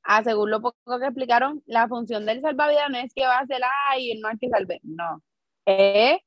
[0.02, 3.46] ah, según lo poco que explicaron, la función del salvavidas no es que va a
[3.46, 5.22] ser, ay, no es que salve, no,
[5.66, 6.20] es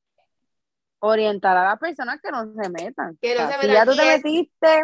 [0.99, 3.17] orientar a las personas que no se metan.
[3.21, 3.85] Que no O sea, se si metan.
[3.85, 4.83] ya tú te metiste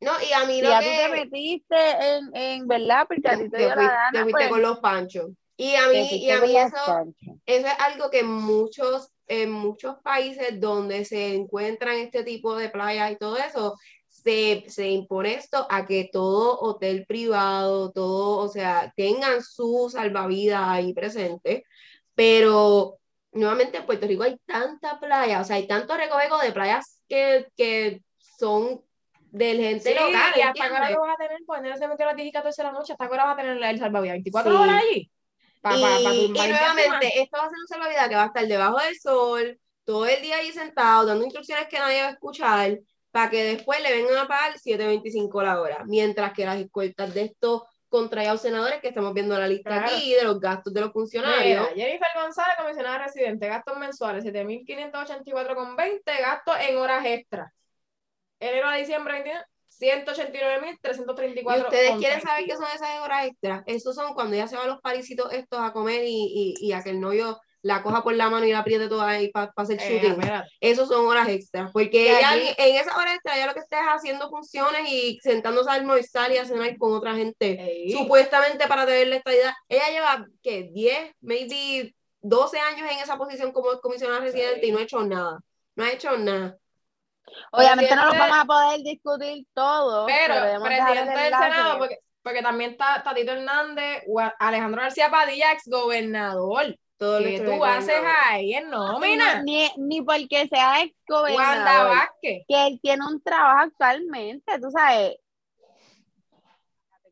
[0.00, 0.86] No, y a mí si lo ya que...
[0.86, 1.76] tú te metiste
[2.16, 5.30] en, en verdad, porque a ti te te, gana, fuiste pues, con los panchos.
[5.56, 6.76] Y a mí, y a mí eso,
[7.46, 13.12] eso es algo que muchos, en muchos países donde se encuentran este tipo de playas
[13.12, 13.76] y todo eso,
[14.08, 20.62] se, se impone esto a que todo hotel privado, todo, o sea, tengan su salvavidas
[20.66, 21.64] ahí presente,
[22.14, 22.98] pero
[23.32, 27.46] nuevamente en Puerto Rico hay tanta playa, o sea, hay tanto recoveco de playas que,
[27.56, 28.02] que
[28.38, 28.82] son
[29.30, 32.08] del gente Sí, local, y hasta ahora vas a tener, pues no se metió a
[32.08, 34.50] las 10 y 14 de la noche, hasta ahora vas a tener el salvavidas 24
[34.52, 34.56] Sí.
[34.58, 35.10] horas allí.
[35.70, 38.46] Pa, y, pa, pa, nuevamente, esto va a ser un salvavidas que va a estar
[38.46, 42.78] debajo del sol, todo el día ahí sentado, dando instrucciones que nadie va a escuchar,
[43.10, 45.84] para que después le vengan a pagar 7.25 la hora.
[45.86, 49.86] Mientras que las escoltas de estos contrallados senadores, que estamos viendo la lista Claro.
[49.86, 56.02] aquí, de los gastos de los funcionarios, Mira, Jennifer González, comisionada residente, gastos mensuales 7.584,20,
[56.20, 57.52] gastos en horas extras.
[58.38, 59.40] Enero a diciembre 21,
[59.80, 61.42] 189.334.
[61.56, 63.62] y ustedes quieren saber qué son esas horas extras.
[63.66, 66.72] Esos son cuando ella se va a los parisitos estos a comer y, y, y
[66.72, 69.52] a que el novio la coja por la mano y la apriete toda ahí para
[69.56, 70.20] hacer Eh, shooting.
[70.60, 73.60] Esos son horas extras, porque Y ella aquí- en esas horas extras ella lo que
[73.60, 77.56] está es haciendo funciones y sentándose a almorzar y a cenar con otra gente,
[77.90, 79.52] supuestamente para tener la estadidad.
[79.68, 80.68] Ella lleva, ¿qué?
[80.72, 85.40] 10, maybe 12 años en esa posición como comisionada residente y no ha hecho nada.
[85.74, 86.56] No ha hecho nada.
[87.52, 91.32] Obviamente no lo vamos a poder discutir todo, Pero, presidente del.
[91.34, 94.04] Senado, porque, porque también está Tatito Hernández,
[94.38, 96.76] Alejandro García Padilla, ex gobernador.
[96.98, 99.42] Todo ¿Qué nuestro tú haces ahí en nómina?
[99.42, 102.44] Ni, ni porque sea ex Wanda gobernador, Vázquez.
[102.48, 105.16] que él tiene un trabajo actualmente, tú sabes.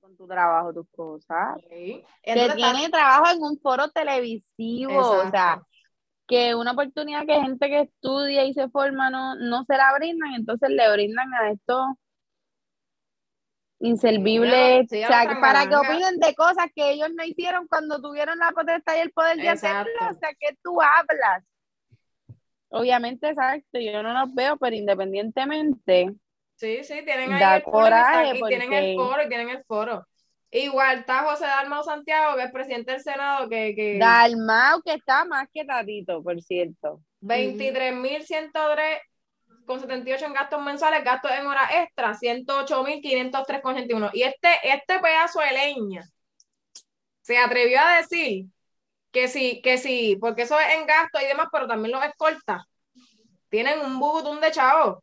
[0.00, 1.56] Con tu trabajo, tus cosas.
[1.68, 2.02] Sí.
[2.22, 5.60] Que Entonces, tiene trabajo en un foro televisivo, o sea.
[6.26, 10.34] Que una oportunidad que gente que estudia y se forma no, no se la brindan,
[10.34, 11.80] entonces le brindan a estos
[13.80, 18.38] inservibles, Sí, o sea, para que opinen de cosas que ellos no hicieron cuando tuvieron
[18.38, 21.44] la potestad y el poder de hacerlo, o sea, que tú hablas.
[22.70, 26.14] Obviamente, exacto, yo no los veo, pero independientemente,
[26.56, 29.48] Sí, sí, tienen ahí el foro y coraje están- y tienen el foro y tienen
[29.50, 30.06] el foro.
[30.54, 35.24] Igual está José Dalmau Santiago, que es presidente del Senado, que, que Dalmau, que está
[35.24, 37.00] más que Tatito, por cierto.
[37.22, 39.00] 23.103
[39.66, 44.10] con 78 en gastos mensuales, gastos en horas extras, 108.503 con 81.
[44.12, 46.04] Y este, este pedazo de leña
[47.22, 48.46] se atrevió a decir
[49.10, 52.62] que sí, que sí, porque eso es en gastos y demás, pero también los escoltas.
[53.48, 55.02] Tienen un bugutún de chavos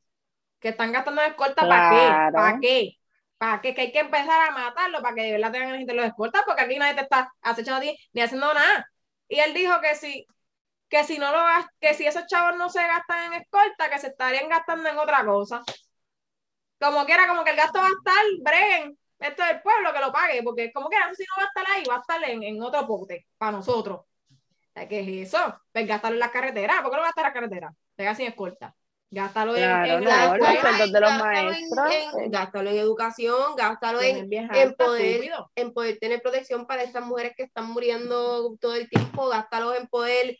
[0.61, 2.37] que están gastando en escolta, ¿para qué?
[2.37, 3.00] ¿Para qué?
[3.41, 3.73] ¿Para qué?
[3.73, 6.61] Que hay que empezar a matarlo para que de verdad tengan gente los escoltas, porque
[6.61, 8.87] aquí nadie te está acechando a ti ni haciendo nada.
[9.27, 10.27] Y él dijo que si,
[10.87, 11.39] que si no lo
[11.79, 15.25] que si esos chavos no se gastan en escolta, que se estarían gastando en otra
[15.25, 15.63] cosa.
[16.79, 20.11] Como quiera, como que el gasto va a estar, breguen, esto del pueblo que lo
[20.11, 22.61] pague, porque como quiera, si no va a estar ahí, va a estar en, en
[22.61, 24.01] otro pote, para nosotros.
[24.87, 25.59] ¿Qué es eso?
[25.71, 26.81] Pues gastarlo en las carreteras.
[26.83, 27.73] ¿Por qué no gastar en las carreteras?
[27.95, 28.75] Pega sin escolta.
[29.13, 32.27] Gástalo en, Claro, en no, la los sueldos de los Gástalo en- maestros, en- eh.
[32.29, 37.43] gástalo en educación, gástalo en, en poder- en poder tener protección para estas mujeres que
[37.43, 40.37] están muriendo todo el tiempo, gástalo en poder,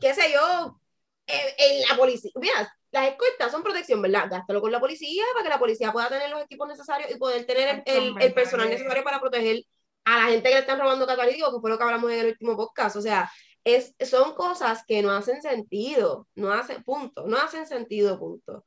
[0.00, 0.78] qué sé yo,
[1.26, 2.30] en, en la policía.
[2.36, 4.26] Mira, las escoltas son protección, ¿verdad?
[4.30, 7.44] Gástalo con la policía para que la policía pueda tener los equipos necesarios y poder
[7.44, 9.64] tener el, el- el personal necesario para proteger
[10.04, 12.26] a la gente que le están robando catalítico, que fue lo que hablamos en el
[12.28, 12.94] último podcast.
[12.94, 13.28] O sea,
[13.66, 18.64] es, son cosas que no hacen sentido, no hacen, punto, no hacen sentido, punto.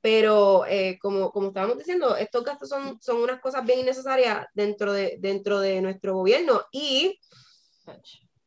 [0.00, 4.92] Pero eh, como, como estábamos diciendo, estos gastos son, son unas cosas bien innecesarias dentro
[4.92, 7.18] de, dentro de nuestro gobierno y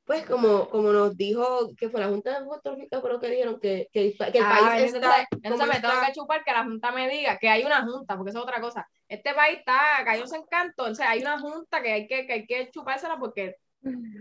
[0.06, 3.58] pues como, como nos dijo, que fue la Junta de Puerto Rico, pero que dijeron
[3.62, 5.28] que, que, el, que el Ah, país entonces, está...
[5.32, 8.18] entonces me tengo está- que chupar que la Junta me diga que hay una Junta,
[8.18, 8.86] porque eso es otra cosa.
[9.08, 12.46] Este país está cayó en canto, entonces hay una Junta que hay que, que hay
[12.46, 13.56] que chupársela porque,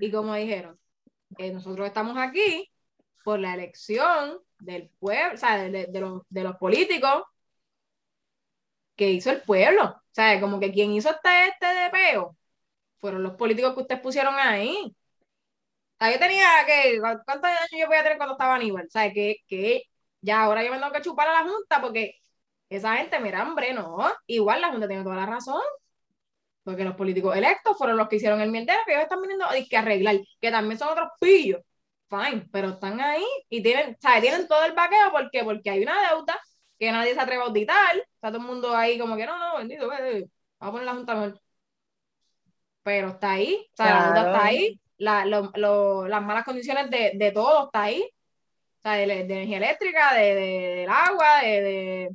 [0.01, 0.79] y como dijeron,
[1.39, 2.71] eh, nosotros estamos aquí
[3.25, 7.25] por la elección del pueblo, o sea, de, de- de los, de los políticos
[8.97, 9.85] que hizo el pueblo.
[9.85, 12.37] O sea, como que quien hizo este, este de peo
[13.01, 14.97] fueron los políticos que ustedes pusieron ahí.
[16.01, 18.87] O yo tenía que, ¿cuántos años yo voy a tener cuando estaba Aníbal?
[18.87, 19.83] O sea, que, que
[20.21, 22.17] ya ahora yo me tengo que chupar a la Junta porque
[22.69, 23.99] esa gente, mira, hombre, no.
[24.27, 25.63] Igual la Junta tiene toda la razón.
[26.65, 29.53] Porque los políticos electos fueron los que hicieron el mierdero que ellos están viniendo a
[29.69, 31.61] que arreglar, que también son otros pillos.
[32.09, 34.21] Fine, pero están ahí y tienen, ¿sabes?
[34.23, 35.43] Tienen todo el vaqueo ¿por qué?
[35.45, 36.39] porque hay una deuda
[36.79, 37.97] que nadie se atreve a auditar.
[37.97, 40.29] Está todo el mundo ahí como que no, no, bendito, vamos
[40.61, 41.41] a poner la Junta mejor.
[42.83, 46.91] Pero está ahí, o sea, la deuda está ahí, la- lo- lo- las malas condiciones
[46.91, 48.03] de, de todo está ahí.
[48.79, 52.11] O sea, de, de energía eléctrica, de, de- del agua, de, de,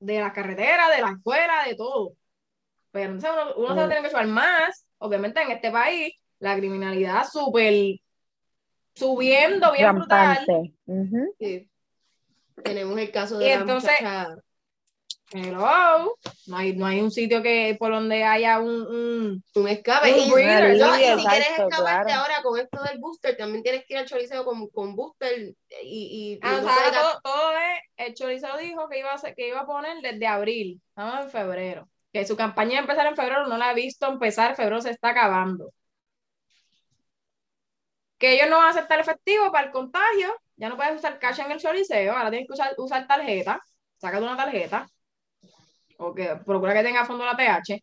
[0.00, 2.14] de las carreteras, de la escuela, de todo.
[2.92, 4.86] Pero entonces uno, uno se va a tener que llevar más.
[4.98, 7.96] Obviamente en este país, la criminalidad súper
[8.94, 10.36] subiendo bien brutal.
[10.46, 10.74] Rampante.
[10.86, 11.34] Ujú.
[11.38, 11.68] Sí.
[12.62, 14.36] Tenemos el caso de Y la entonces- muchacha-
[15.32, 16.16] Hello.
[16.48, 20.12] No hay, no hay un sitio que por donde haya un, un- un escape.
[20.12, 21.76] Un Y, breeder, no, y exacto, si quieres escaparte
[22.10, 22.20] claro.
[22.20, 25.54] ahora con esto del booster, también tienes que ir al choriceo con, con booster y...
[25.84, 29.46] y, y Ah, o sea, todo, todo es, el chorizo dijo que iba a que
[29.48, 31.88] iba a poner desde abril, estamos en febrero.
[32.12, 34.90] Que su campaña iba a empezar en febrero, no la he visto empezar, febrero se
[34.90, 35.72] está acabando.
[38.18, 41.40] Que ellos no van a aceptar efectivo para el contagio, ya no puedes usar cash
[41.40, 43.60] en el choriceo, ahora tienes que usar, usar tarjeta,
[43.98, 44.86] sácate una tarjeta,
[45.98, 47.82] o que procura que tenga fondo la TH,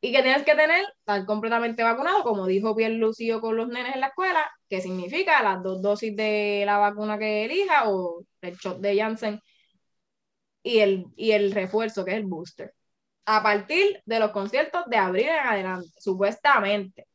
[0.00, 3.94] y que tienes que tener, estar completamente vacunado, como dijo Pierre Lucio con los nenes
[3.94, 8.56] en la escuela, que significa las dos dosis de la vacuna que elija o el
[8.56, 9.40] shot de Janssen
[10.62, 12.72] y el, y el refuerzo, que es el booster.
[13.26, 17.06] A partir de los conciertos de abril en adelante, supuestamente.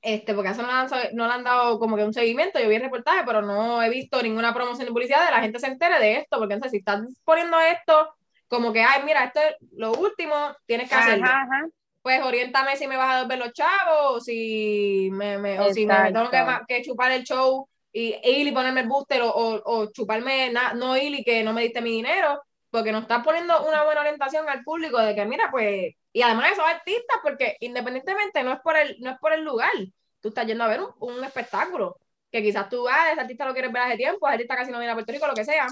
[0.00, 2.68] Este, porque eso no le, han, no le han dado como que un seguimiento, yo
[2.68, 5.66] vi el reportaje, pero no he visto ninguna promoción de publicidad de la gente se
[5.66, 8.14] entere de esto, porque entonces si estás poniendo esto
[8.46, 10.34] como que, ay, mira, esto es lo último,
[10.66, 11.68] tienes que hacerlo Ajá, ajá.
[12.02, 15.84] pues oriéntame si me vas a devolver los chavos, o si me, me- o si
[15.84, 16.30] me tengo
[16.66, 20.74] que, chupar el show y ir y ponerme el booster o, o, o chuparme na-
[20.74, 24.00] no ir y que no me diste mi dinero, porque no estás poniendo una buena
[24.02, 28.60] orientación al público de que mira, pues, y además esos artistas, porque independientemente no es
[28.60, 29.70] por el, no es por el lugar,
[30.20, 31.98] tú estás yendo a ver un, un espectáculo,
[32.30, 34.78] que quizás tú, ah, ese artista lo quieres ver hace tiempo, ese artista casi no
[34.78, 35.66] viene a Puerto Rico, lo que sea,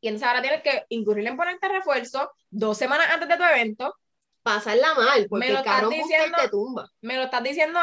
[0.00, 3.94] y entonces ahora tienes que incurrir en ponerte refuerzo dos semanas antes de tu evento,
[4.42, 6.88] Pasarla mal, porque Me lo estás diciendo- te tumba.
[7.02, 7.82] me lo estás diciendo, o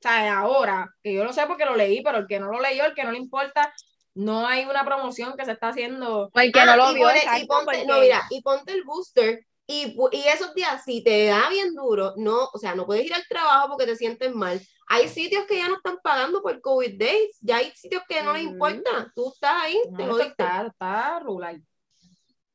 [0.00, 2.84] sea, ahora, que yo lo sé porque lo leí, pero el que no lo leyó,
[2.86, 3.72] el que no le importa,
[4.14, 6.30] no hay una promoción que se está haciendo.
[6.32, 8.84] Porque Ah, no lo y vio, pone- y ponte, porque- no, mira, y ponte el
[8.84, 9.46] booster.
[9.66, 13.14] Y, y esos días, si te da bien duro, no, o sea, no puedes ir
[13.14, 14.60] al trabajo porque te sientes mal.
[14.88, 18.32] Hay sitios que ya no están pagando por COVID days, ya hay sitios que no
[18.34, 19.10] les importa.
[19.14, 21.62] Tú estás ahí, te No, lo esto está, está rural.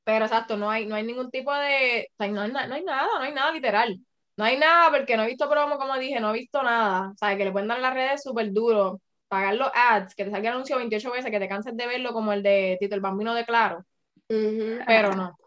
[0.03, 2.07] Pero exacto, no hay, no hay ningún tipo de.
[2.11, 3.99] o sea, no, hay no hay nada, no hay nada literal.
[4.35, 7.09] No hay nada porque no he visto promo, como dije, no he visto nada.
[7.09, 9.01] O sea, que le pueden dar en las redes súper duro.
[9.27, 12.13] Pagar los ads, que te salga el anuncio 28 veces, que te canses de verlo
[12.13, 13.85] como el de Tito el Bambino de Claro.
[14.27, 15.37] Pero no.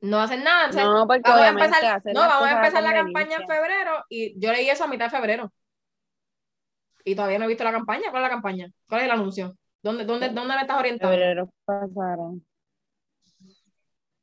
[0.00, 0.68] No hacen nada.
[0.72, 4.52] No, porque vamos a empezar, no, vamos a empezar la campaña en febrero y yo
[4.52, 5.52] leí eso a mitad de febrero.
[7.04, 8.10] Y todavía no he visto la campaña.
[8.10, 8.68] ¿Cuál es la campaña?
[8.88, 9.56] ¿Cuál es el anuncio?
[9.82, 11.16] ¿Dónde, dónde, dónde me estás orientando?
[11.16, 12.44] Febrero pasaron.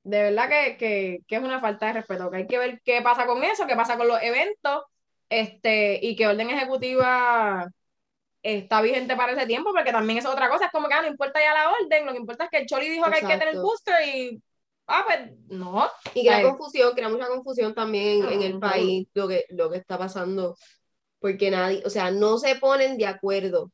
[0.04, 3.02] De verdad que, que, que es una falta de respeto, que hay que ver qué
[3.02, 4.84] pasa con eso, qué pasa con los eventos,
[5.30, 7.70] este, y qué orden ejecutiva
[8.44, 11.08] está vigente para ese tiempo, porque también es otra cosa, es como que ah, no
[11.08, 13.28] importa ya la orden, lo que importa es que el Choli dijo que hay que
[13.28, 13.62] tener Exacto.
[13.64, 14.42] booster y,
[14.88, 15.90] ah, pues, no.
[16.14, 16.44] Y crea Ay.
[16.44, 20.56] confusión, crea mucha confusión también en el país lo que, lo que está pasando.
[21.20, 23.72] Porque nadie, o sea, no se ponen de acuerdo.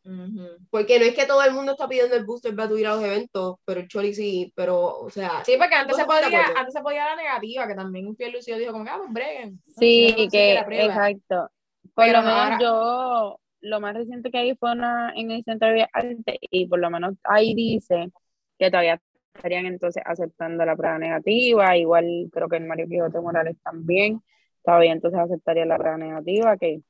[0.70, 2.94] Porque no es que todo el mundo está pidiendo el booster para tu ir a
[2.94, 6.46] los eventos, pero el Choli sí, pero, o sea, Sí, porque antes No se podía,
[6.56, 9.60] antes se podía la negativa, que también Pierre Lucio dijo como que, ah, pues breguen.
[9.80, 11.50] Sí, no que exacto.
[11.96, 15.44] Por Pero lo menos ahora- yo, lo más reciente que hay fue una en el
[15.44, 18.12] Centro de Artes y por lo menos ahí dice
[18.58, 19.02] que todavía
[19.34, 24.22] estarían entonces aceptando la prueba negativa, igual creo que el Mario Quijote Morales también,
[24.64, 26.82] todavía entonces aceptaría la prueba negativa, que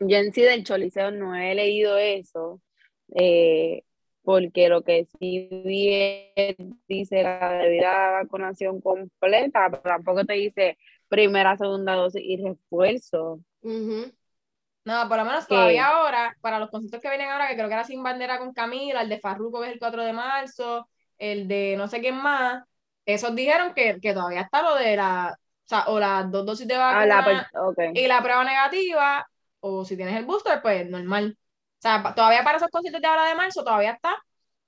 [0.00, 2.60] yo en sí del Choliseo no he leído eso,
[3.14, 3.82] eh,
[4.22, 6.32] porque lo que sí vi
[6.88, 13.40] dice la debida vacunación completa, pero tampoco te dice primera, segunda dosis y refuerzo.
[13.62, 14.12] ujú.
[14.84, 17.68] No, por lo menos Que- todavía ahora, para los conciertos que vienen ahora, que creo
[17.68, 20.86] que era Sin Bandera con Camila, el de Farruko que es el 4 de marzo,
[21.18, 22.62] el de no sé quién más,
[23.06, 26.66] esos dijeron que, que todavía está lo de la, o sea, o las dos dosis
[26.68, 27.78] de Ah, la vacuna ok.
[27.92, 29.26] y la prueba negativa,
[29.60, 31.38] o si tienes el booster, pues normal.
[31.78, 34.14] O sea, todavía para esos conciertos de ahora de marzo, todavía está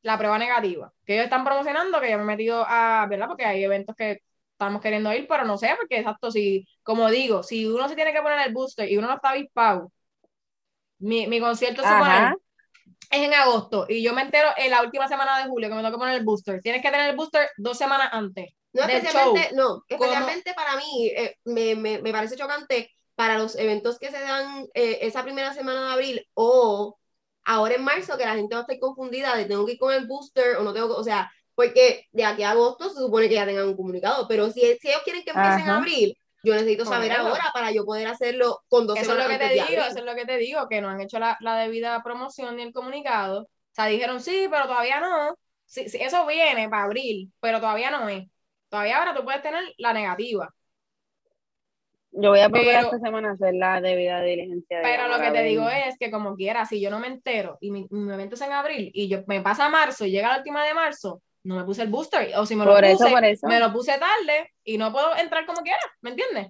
[0.03, 3.27] la prueba negativa, que ellos están promocionando, que yo me he metido a, ¿verdad?
[3.29, 4.21] Porque hay eventos que
[4.53, 8.13] estamos queriendo ir, pero no sé, porque exacto, si, como digo, si uno se tiene
[8.13, 9.93] que poner el booster y uno no está avispado,
[10.99, 11.89] mi, mi concierto es
[13.11, 15.93] en agosto y yo me entero en la última semana de julio que me tengo
[15.93, 16.61] que poner el booster.
[16.61, 18.53] Tienes que tener el booster dos semanas antes.
[18.73, 19.57] No, del especialmente, show.
[19.57, 24.21] no, especialmente para mí, eh, me, me, me parece chocante para los eventos que se
[24.21, 26.99] dan eh, esa primera semana de abril o
[27.45, 29.95] ahora en marzo, que la gente va a estar confundida de tengo que ir con
[29.95, 33.37] el booster o no tengo o sea, porque de aquí a agosto se supone que
[33.37, 36.85] ya tengan un comunicado, pero si, si ellos quieren que empiecen en abril, yo necesito
[36.85, 39.83] saber ahora para yo poder hacerlo con dos Eso es lo semanas que te digo,
[39.83, 42.63] eso es lo que te digo, que no han hecho la, la debida promoción ni
[42.63, 43.43] el comunicado.
[43.43, 45.37] O sea, dijeron sí, pero todavía no.
[45.65, 48.29] Sí, sí, eso viene para abril, pero todavía no es.
[48.69, 50.55] Todavía ahora tú puedes tener la negativa.
[52.13, 54.79] Yo voy a procurar Pero- esta semana hacer la debida diligencia.
[54.79, 57.59] de Pero lo que te digo es que como quiera, si yo no me entero
[57.61, 60.39] y mi, mi evento es en abril y yo me pasa marzo y llega la
[60.39, 62.31] última de marzo, no me puse el booster.
[62.37, 63.47] O si me lo Por puse, eso, por eso.
[63.47, 66.49] me lo puse tarde y no puedo entrar como quiera, ¿me entiendes?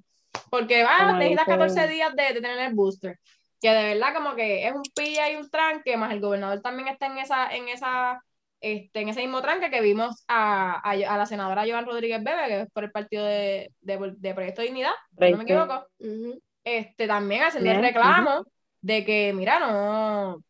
[0.51, 3.19] Porque va, Como necesitas dice- 14 días de, de tener el booster.
[3.61, 6.89] Que de verdad como que es un pilla y un tranque, más el gobernador también
[6.89, 8.23] está en esa, en esa,
[8.61, 12.47] este, en ese mismo tranque que vimos a, a, a la senadora Joan Rodríguez Bebe,
[12.49, 16.41] que es por el partido de, de, de Proyecto Dignidad, si no me equivoco Ujú.
[16.65, 18.45] este, también haciendo el reclamo
[18.83, 20.43] de que, mira, no,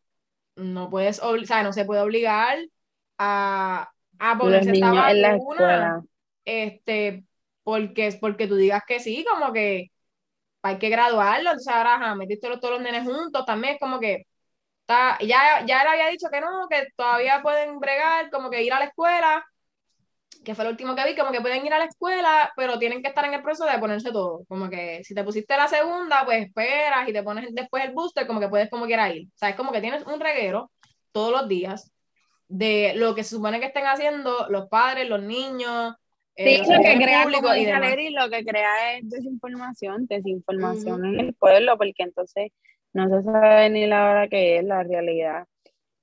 [0.56, 2.58] no puedes, o sea, no se puede obligar
[3.18, 6.02] a, a Los ponerse esta vacuna,
[6.44, 7.24] este,
[7.62, 9.88] porque, porque tú digas que sí, como que
[10.62, 14.00] hay que graduarlo, entonces ahora, ajá, metiste los- todos los nenes juntos, también es como
[14.00, 14.24] que,
[14.82, 18.72] está, ya, ya él había dicho que no, que todavía pueden bregar, como que ir
[18.72, 19.44] a la escuela,
[20.44, 23.02] que fue lo último que vi, como que pueden ir a la escuela, pero tienen
[23.02, 24.44] que estar en el proceso de ponerse todo.
[24.48, 28.26] Como que si te pusiste la segunda, pues esperas y te pones después el booster,
[28.26, 29.26] como que puedes como quiera ir.
[29.28, 30.70] O sea, es como que tienes un reguero
[31.12, 31.90] todos los días
[32.48, 35.94] de lo que se supone que estén haciendo los padres, los niños,
[36.36, 41.20] eh, Sí, lo que crea, públicos como y lo que crea es desinformación, desinformación en
[41.20, 42.52] el pueblo, porque entonces
[42.92, 45.46] no se sabe ni la hora que es la realidad.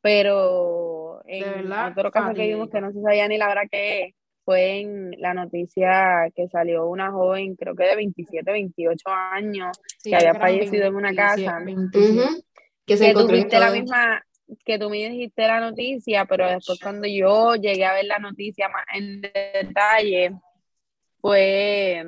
[0.01, 4.01] Pero en verdad, otro caso que vimos que no se sabía ni la hora que
[4.03, 9.77] es, fue en la noticia que salió una joven, creo que de 27, 28 años,
[9.99, 11.63] Sí, que había fallecido en una 27, casa.
[11.63, 12.11] 27.
[12.11, 12.43] Ujú.
[12.85, 14.25] que se que encontró en la misma,
[14.65, 18.69] que tú me dijiste la noticia, pero después cuando yo llegué a ver la noticia
[18.69, 20.31] más en detalle,
[21.21, 22.03] fue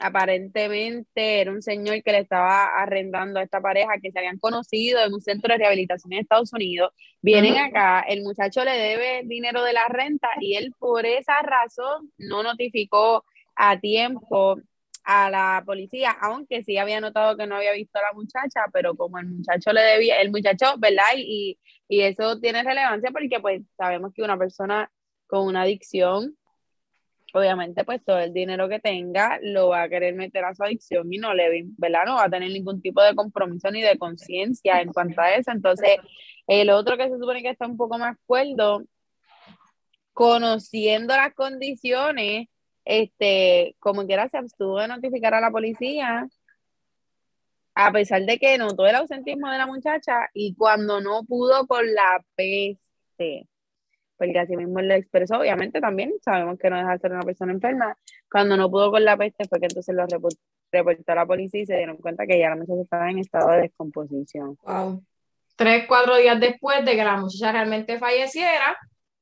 [0.00, 5.04] aparentemente era un señor que le estaba arrendando a esta pareja que se habían conocido
[5.04, 6.92] en un centro de rehabilitación en Estados Unidos.
[7.20, 12.10] Vienen acá, el muchacho le debe dinero de la renta y él por esa razón
[12.18, 13.24] no notificó
[13.54, 14.56] a tiempo
[15.04, 18.94] a la policía, aunque sí había notado que no había visto a la muchacha, pero
[18.96, 21.04] como el muchacho le debía, el muchacho, ¿verdad?
[21.16, 24.90] Y, y eso tiene relevancia porque pues sabemos que una persona
[25.26, 26.36] con una adicción,
[27.32, 31.12] obviamente pues todo el dinero que tenga lo va a querer meter a su adicción
[31.12, 32.04] y no le, ¿verdad?
[32.06, 35.50] No va a tener ningún tipo de compromiso ni de conciencia en cuanto a eso.
[35.50, 35.98] Entonces,
[36.46, 38.84] el otro que se supone que está un poco más cuerdo,
[40.12, 42.48] conociendo las condiciones,
[42.84, 46.28] este, como quiera se abstuvo de notificar a la policía,
[47.74, 51.86] a pesar de que notó el ausentismo de la muchacha y cuando no pudo con
[51.94, 53.48] la peste,
[54.16, 57.52] porque así mismo lo expresó, obviamente también sabemos que no deja de ser una persona
[57.52, 57.96] enferma,
[58.30, 60.36] cuando no pudo con la peste fue que entonces lo repor-
[60.72, 63.50] reportó a la policía y se dieron cuenta que ya la muchacha estaba en estado
[63.52, 64.58] de descomposición.
[64.62, 65.02] Wow.
[65.56, 68.76] tres, cuatro días después de que la muchacha realmente falleciera.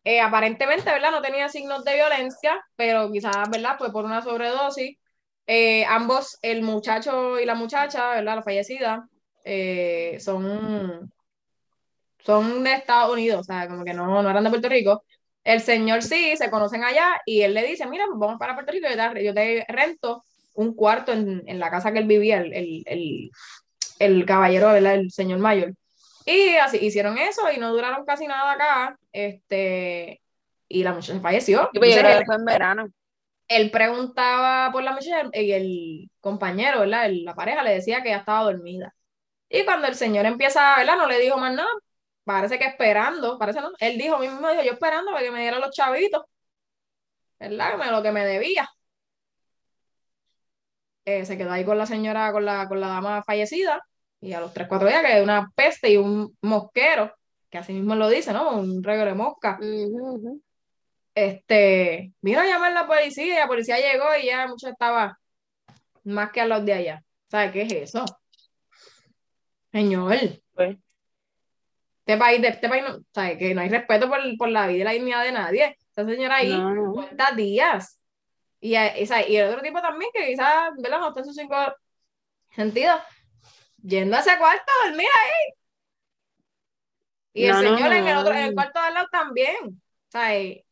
[0.05, 1.11] Eh, aparentemente, ¿verdad?
[1.11, 3.77] No tenía signos de violencia, pero quizás, ¿verdad?
[3.79, 4.97] Fue por una sobredosis.
[5.47, 8.37] Eh, ambos, el muchacho y la muchacha, ¿verdad?
[8.37, 9.09] La fallecida,
[9.45, 11.13] eh, son,
[12.19, 15.05] son de Estados Unidos, o sea, como que no, no eran de Puerto Rico.
[15.45, 18.73] El señor sí, se conocen allá y él le dice, mira, pues vamos para Puerto
[18.73, 20.23] Rico, yo te, yo te rento
[20.55, 23.31] un cuarto en, en la casa que él vivía, el, el, el,
[23.99, 24.97] el caballero, ¿verdad?
[24.97, 25.73] El señor mayor.
[26.31, 28.99] Y así hicieron eso y no duraron casi nada acá.
[29.13, 30.23] Este,
[30.69, 31.71] y la muchacha falleció.
[31.73, 32.89] Y pues Entonces, él, fue en verano.
[33.49, 37.07] él preguntaba por la muchacha y el compañero, ¿verdad?
[37.07, 38.95] El- la pareja le decía que ya estaba dormida.
[39.51, 40.97] Y cuando el señor empieza, ¿verdad?
[40.99, 41.69] No le dijo más nada.
[42.25, 43.71] Parece que esperando, parece no.
[43.81, 46.25] Él dijo, mismo dijo, yo esperando para que me dieran los chavitos.
[47.41, 47.77] ¿Verdad?
[47.79, 48.69] Me- Lo que me debía.
[51.05, 53.83] Eh, se quedó ahí con la señora, con la, con la dama fallecida.
[54.21, 57.15] Y a los 3, 4 días que una peste y un mosquero,
[57.51, 58.59] que así mismo lo dice, ¿no?
[58.59, 59.59] Un regalo de mosca.
[59.61, 60.43] Ujú, ujú.
[61.15, 65.19] Este, vino a llamar la policía y la policía llegó y ya mucho estaba
[66.05, 67.03] más que a los de allá.
[67.29, 68.05] ¿Sabes qué es eso?
[69.73, 70.15] Señor,
[70.55, 70.77] Pues,
[72.01, 73.37] este país, de este país no, ¿sabes?
[73.39, 75.77] Que no hay respeto por, por la vida y la dignidad de nadie.
[75.91, 76.93] Esa señora ahí, No, no.
[76.95, 78.01] 50 días.
[78.61, 81.01] Y, a- esa- y el otro tipo también, que quizás, ¿verdad?
[81.01, 81.55] No está en sus cinco
[82.55, 83.01] sentidos,
[83.89, 85.55] yendo a ese cuarto a dormir ahí.
[87.33, 89.83] Y el No, no, señor en el otro, en el cuarto de al lado también.
[90.09, 90.65] ¿Sabes?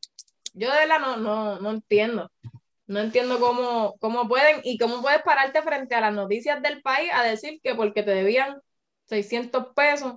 [0.52, 2.30] Yo de verdad no, no, no entiendo.
[2.86, 7.10] No entiendo cómo, cómo pueden y cómo puedes pararte frente a las noticias del país
[7.12, 8.60] a decir que porque te debían
[9.06, 10.14] 600 pesos,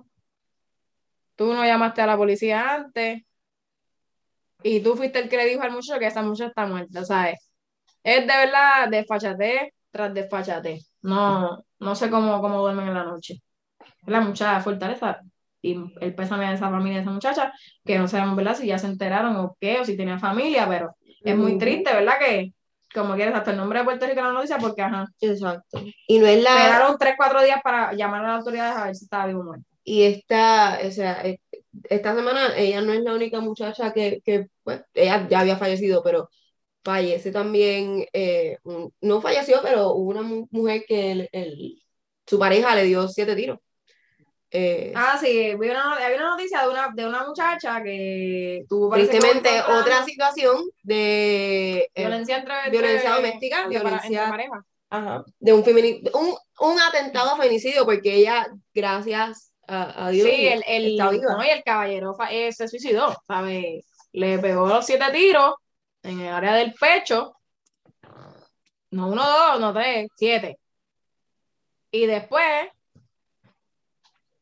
[1.34, 3.22] tú no llamaste a la policía antes
[4.62, 7.50] y tú fuiste el que le dijo al muchacho que esa muchacha está muerta, ¿sabes?
[8.04, 10.80] Es de verdad desfachate tras desfachate.
[11.02, 13.42] No, no sé cómo, cómo duermen en la noche.
[14.06, 15.20] La mucha fortaleza
[15.62, 17.52] y el pésame de esa familia de esa muchacha,
[17.84, 18.56] que no sabemos, ¿verdad?
[18.56, 22.14] Si ya se enteraron o qué, o si tenía familia, pero es muy triste, ¿verdad?
[22.18, 22.52] Que
[22.94, 25.82] como quieres, hasta el nombre de Puerto Rico en la noticia, porque ajá, Exacto.
[26.06, 26.50] Y no es la.
[26.50, 29.44] esperaron tres, cuatro días para llamar a las autoridades a ver si estaba vivo o
[29.44, 29.64] muerto.
[29.84, 31.40] Y esta, o sea, e-
[31.84, 36.02] esta semana ella no es la única muchacha que, que pues, ella ya había fallecido,
[36.02, 36.28] pero
[36.82, 41.82] fallece también, eh, un- no falleció, pero hubo una mu- mujer que el- el-
[42.26, 43.58] su pareja le dio siete tiros.
[44.52, 49.48] Eh, Ah, sí, una, había una noticia de una, de una muchacha que tuvo tristemente,
[49.60, 54.64] otra situación de, eh, violencia entre, violencia entre- doméstica, violencia- entre parejas.
[54.90, 55.62] ajá, de un,
[56.14, 56.34] un,
[56.72, 61.32] un atentado a feminicidio, porque ella, gracias a, a Dios, Sí, el, el, está viva.
[61.36, 63.86] no, y el caballero eh, se suicidó, ¿sabes?
[64.12, 65.54] Le pegó los siete tiros
[66.02, 67.34] en el área del pecho.
[68.90, 70.58] No uno, dos, no tres, siete.
[71.90, 72.68] Y después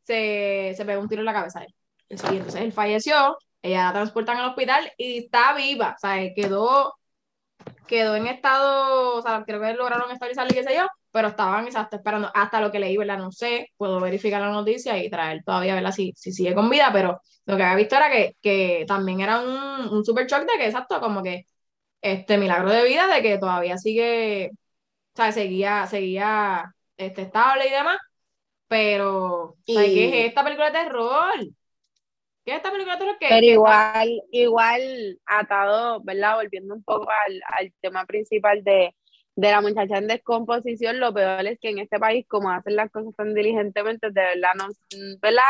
[0.04, 1.74] se, se pegó un tiro en la cabeza él.
[2.08, 6.32] Entonces él falleció, ella la transportan al hospital y está viva, ¿sabes?
[6.34, 6.94] Quedó,
[7.86, 11.66] quedó en estado, o sea, creo que lograron estabilizarla y qué sé yo, pero estaban
[11.66, 13.18] exacto, esperando hasta lo que leí, ¿verdad?
[13.18, 15.92] No sé, puedo verificar la noticia y traer todavía, ¿verdad?
[15.92, 19.40] Si, si sigue con vida, pero lo que había visto era que, que también era
[19.40, 21.46] un, un super shock de que, exacto, como que
[22.02, 27.72] este milagro de vida de que todavía sigue, o sea, seguía, seguía este, estable y
[27.72, 27.98] demás,
[28.68, 31.34] pero, ¿sabes Y- qué es esta película de terror?
[32.44, 33.18] ¿Qué es esta película de terror?
[33.18, 36.36] que Pero está- igual, igual atado, ¿verdad?
[36.36, 38.94] Volviendo un poco al, al tema principal de
[39.36, 42.90] de la muchacha en descomposición, lo peor es que en este país, como hacen las
[42.90, 44.66] cosas tan diligentemente, de verdad no,
[45.22, 45.44] ¿verdad?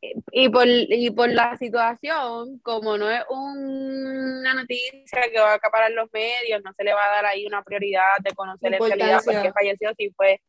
[0.00, 5.90] Y por, y por la situación, como no es una noticia que va a acaparar
[5.90, 9.20] los medios, no se le va a dar ahí una prioridad de conocer en realidad
[9.24, 10.40] por qué falleció, si fue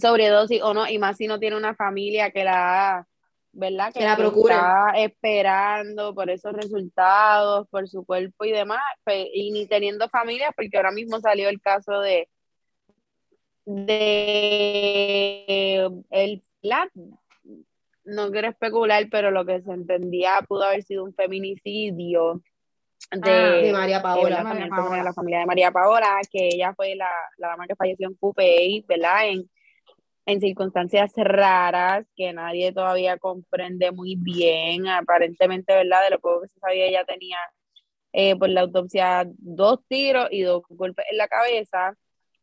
[0.00, 3.06] sobredosis o no, y más si no tiene una familia que la
[3.52, 3.92] ¿verdad?
[3.92, 4.54] Que, la procure.
[4.54, 10.52] Está esperando por esos resultados, por su cuerpo y demás, pues, y ni teniendo familia,
[10.54, 12.28] porque ahora mismo salió el caso de
[13.64, 16.42] de el
[18.06, 22.42] no quiero especular, pero lo que se entendía pudo haber sido un feminicidio
[23.10, 24.42] de, ah, María Paola,
[25.02, 28.84] la familia de María Paola, que ella fue la, la dama que falleció en Coupey,
[28.88, 29.28] ¿verdad?
[29.28, 29.50] En,
[30.26, 34.88] en circunstancias raras que nadie todavía comprende muy bien.
[34.88, 36.04] Aparentemente, ¿verdad?
[36.04, 37.38] De lo poco que se sabía, ella tenía
[38.12, 41.96] eh, por la autopsia dos tiros y dos golpes en la cabeza.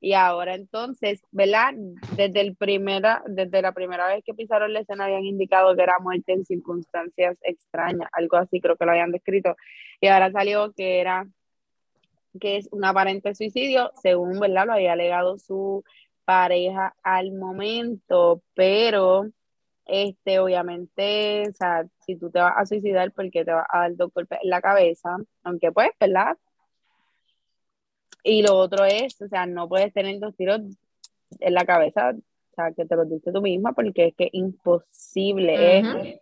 [0.04, 1.72] Y ahora entonces, ¿verdad?
[2.18, 5.98] Desde, el primera, desde la primera vez que pisaron la escena habían indicado que era
[6.00, 9.56] muerte en circunstancias extrañas, algo así creo que lo habían descrito.
[10.02, 11.26] Y ahora salió que era
[12.42, 14.66] que es un aparente suicidio, según, ¿verdad?
[14.66, 15.86] Lo había alegado su
[16.26, 19.30] pareja al momento, pero
[19.86, 23.96] este, obviamente, o sea, si tú te vas a suicidar porque te vas a dar
[23.96, 26.36] dos golpes en la cabeza, aunque pues, ¿verdad?
[28.24, 30.62] Y lo otro es, o sea, no puedes tener dos tiros
[31.40, 35.80] en la cabeza, o sea, que te lo diste tú misma, porque es que imposible.
[35.80, 36.20] es,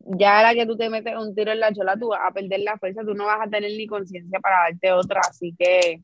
[0.00, 2.60] ya la que tú te metes un tiro en la chola, tú vas a perder
[2.60, 6.02] la fuerza, tú no vas a tener ni conciencia para darte otra, así que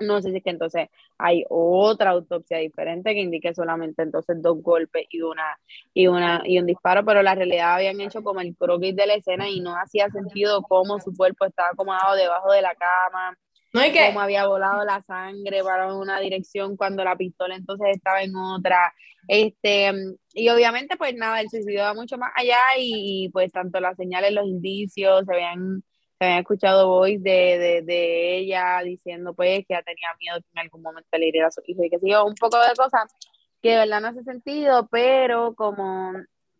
[0.00, 0.88] no sé si es que entonces
[1.18, 5.58] hay otra autopsia diferente que indique solamente entonces dos golpes y una
[5.94, 9.14] y una y un disparo, pero la realidad habían hecho como el croquis de la
[9.14, 13.36] escena y no hacía sentido cómo su cuerpo estaba acomodado debajo de la cama.
[13.72, 14.06] No, y que...
[14.06, 18.92] Cómo había volado la sangre para una dirección cuando la pistola entonces estaba en otra.
[19.28, 19.92] Este,
[20.34, 24.32] y obviamente, pues nada, el suicidio va mucho más allá y, pues tanto las señales,
[24.32, 25.82] los indicios se vean
[26.18, 30.46] se había escuchado voice de, de, de, ella diciendo pues que ya tenía miedo que
[30.54, 33.12] en algún momento le hiriera a su hijo y que sí, un poco de cosas
[33.60, 36.12] que de verdad no hace sentido, pero como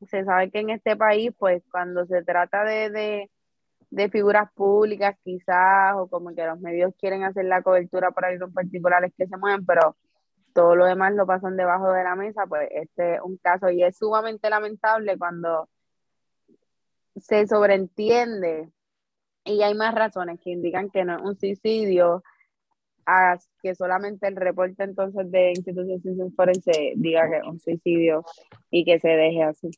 [0.08, 3.30] se sabe que en este país, pues cuando se trata de,
[3.92, 8.46] de figuras públicas quizás, o como que los medios quieren hacer la cobertura para algo
[8.46, 9.96] en particulares que se mueven, pero
[10.54, 13.82] todo lo demás lo pasan debajo de la mesa, pues este es un caso y
[13.82, 15.68] es sumamente lamentable cuando
[17.16, 18.70] se sobreentiende
[19.44, 22.22] y hay más razones que indican que no es un suicidio,
[23.04, 28.24] a que solamente el reporte entonces de institución forense diga que es un suicidio
[28.70, 29.70] y que se deje así.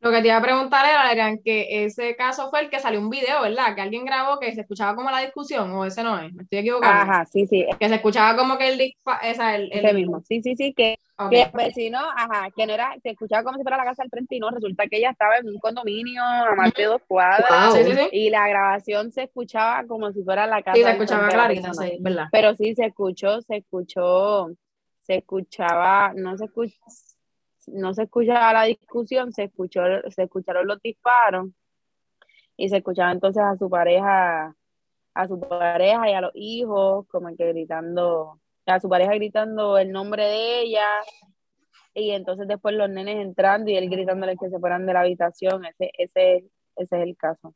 [0.00, 3.08] Lo que te iba a preguntar era, que ese caso fue el que salió un
[3.08, 3.74] video, ¿verdad?
[3.74, 6.58] Que alguien grabó que se escuchaba como la discusión, o ese no es, me estoy
[6.58, 7.12] equivocando.
[7.12, 7.66] Ajá, sí, sí.
[7.80, 10.98] Que se escuchaba como que el, esa, el, Ese mismo, sí, sí, sí, que,
[11.30, 14.10] que el vecino, ajá, que no era, se escuchaba como si fuera la casa del
[14.10, 17.74] frente y no, resulta que ella estaba en un condominio a más de dos cuadras,
[18.12, 20.76] y la grabación se escuchaba como si fuera la casa.
[20.76, 22.26] Sí, se escuchaba clarito, sí, ¿verdad?
[22.30, 24.50] Pero sí, se escuchó, se escuchó,
[25.02, 26.76] se escuchaba, no se escuchó
[27.66, 31.48] no se escuchaba la discusión, se, escuchó, se escucharon los disparos
[32.56, 34.54] y se escuchaba entonces a su pareja,
[35.14, 39.92] a su pareja y a los hijos, como que gritando, a su pareja gritando el
[39.92, 40.86] nombre de ella,
[41.94, 45.64] y entonces después los nenes entrando y él gritándoles que se fueran de la habitación,
[45.64, 46.44] ese, ese,
[46.76, 47.54] ese es el caso,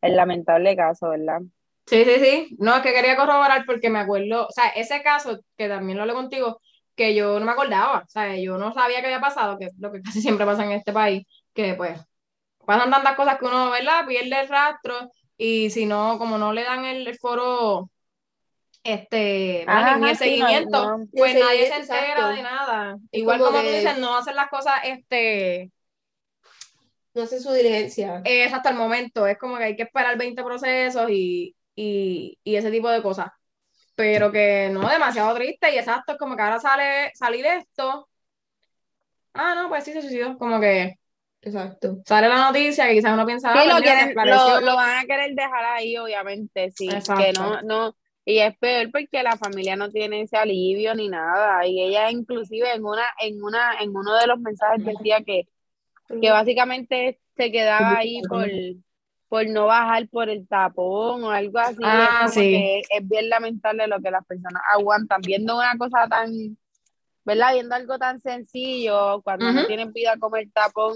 [0.00, 1.40] el lamentable caso, ¿verdad?
[1.86, 5.40] Sí, sí, sí, no, es que quería corroborar porque me acuerdo, o sea, ese caso,
[5.56, 6.60] que también lo hablé contigo,
[6.96, 9.74] que yo no me acordaba, o sea, yo no sabía que había pasado, que es
[9.78, 12.00] lo que casi siempre pasa en este país, que pues
[12.64, 14.06] pasan tantas cosas que uno, ¿verdad?
[14.06, 17.90] Pierde el rastro y si no, como no le dan el, foro,
[18.82, 19.66] este,
[20.00, 22.96] ni el seguimiento, pues nadie se entera de nada.
[23.12, 25.70] Igual como, tú dices, no hacen las cosas, este...
[27.12, 28.20] No hacen su diligencia.
[28.24, 32.56] Es hasta el momento, es como que hay que esperar 20 procesos y, y, y
[32.56, 33.30] ese tipo de cosas
[33.96, 38.08] pero que no, demasiado triste y exacto, es como que ahora sale salir esto.
[39.34, 40.98] Ah, no, pues sí se suicidó, como que
[41.42, 41.98] Exacto.
[42.04, 43.52] Sale la noticia que quizás uno piensa.
[43.52, 46.88] Sí, ah, lo, lo, van a querer dejar ahí, obviamente, sí.
[46.88, 51.64] Que no, no, y es peor porque la familia no tiene ese alivio ni nada.
[51.64, 55.46] Y ella inclusive en una, en una, en uno de los mensajes decía que,
[56.20, 58.48] que básicamente se quedaba ahí por,
[59.28, 61.82] por no bajar por el tapón o algo así.
[61.82, 62.82] Ah, sí.
[62.88, 66.56] es bien lamentable lo que las personas aguantan viendo una cosa tan,
[67.24, 67.54] ¿verdad?
[67.54, 70.94] Viendo algo tan sencillo, cuando no tienen vida como el tapón,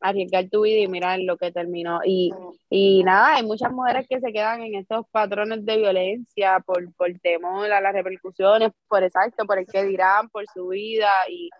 [0.00, 2.00] arriesgar tu vida y mirar lo que terminó.
[2.04, 2.32] Y,
[2.68, 7.10] y nada, hay muchas mujeres que se quedan en estos patrones de violencia por, por
[7.20, 11.50] temor a las repercusiones, por exacto, por el que dirán, por su vida y,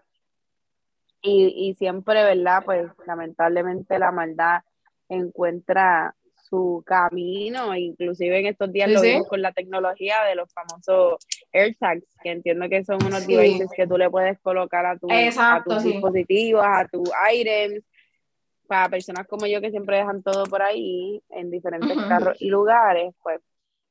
[1.23, 2.63] y, y siempre, ¿verdad?
[2.65, 4.61] Pues lamentablemente la maldad
[5.11, 6.15] encuentra
[6.51, 11.19] su camino, inclusive en estos días lo vimos con la tecnología de los famosos
[11.53, 15.63] AirTags, que entiendo que son unos devices que tú le puedes colocar a, tu, a
[15.65, 17.85] tus dispositivos, a tus items,
[18.67, 23.15] para personas como yo que siempre dejan todo por ahí en diferentes carros y lugares,
[23.23, 23.41] pues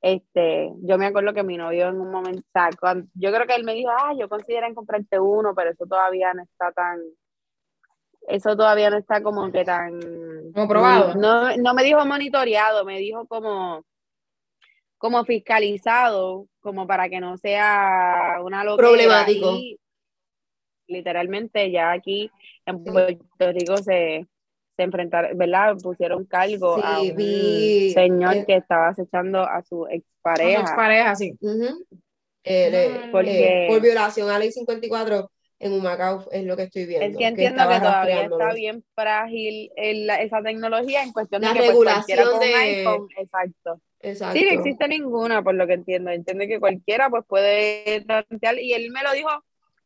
[0.01, 2.41] este, yo me acuerdo que mi novio en un momento,
[3.13, 6.34] yo creo que él me dijo, ah, yo considero en comprarte uno, pero eso todavía
[6.34, 6.99] no está tan,
[8.30, 9.99] eso todavía no está como que tan...
[10.53, 11.15] Como probado.
[11.15, 13.84] No, no me dijo monitoreado, me dijo como,
[14.97, 18.88] como fiscalizado, como para que no sea una locura.
[18.88, 19.57] Problemático.
[20.88, 22.32] literalmente ya aquí
[22.65, 24.27] en Puerto Rico se,
[24.75, 25.75] se enfrentaron, ¿verdad?
[25.82, 30.61] Pusieron cargo a un señor eh, que estaba acechando a su expareja.
[30.61, 31.34] A su expareja, sí.
[32.43, 35.30] Eh, porque, por violación a la ley 54
[35.60, 37.05] en Humacao es lo que estoy viendo.
[37.05, 41.68] Es que entiendo que, todavía está bien frágil esa tecnología en cuestión de que pues,
[41.68, 43.82] regulación de iPhone, exacto.
[43.99, 44.39] exacto.
[44.39, 46.12] Sí, no existe ninguna, por lo que entiendo.
[46.12, 49.30] Entiende que cualquiera pues puede plantear, y él me lo dijo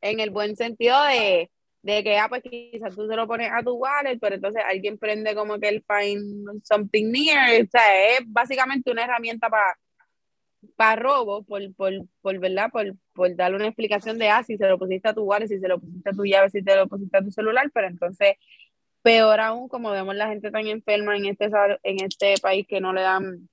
[0.01, 1.49] en el buen sentido de,
[1.81, 4.99] de que, ah, pues quizás tú se lo pones a tu wallet, pero entonces alguien
[4.99, 9.75] prende como que el find something near, o sea, es básicamente una herramienta para
[10.75, 12.69] para robo, por, por, por, ¿verdad?
[12.71, 15.59] Por, por darle una explicación de, ah, si se lo pusiste a tu wallet, si
[15.59, 18.35] se lo pusiste a tu llave, si te lo pusiste a tu celular, pero entonces,
[19.01, 21.49] peor aún, como vemos la gente tan enferma en este,
[21.83, 23.49] en este país que no le dan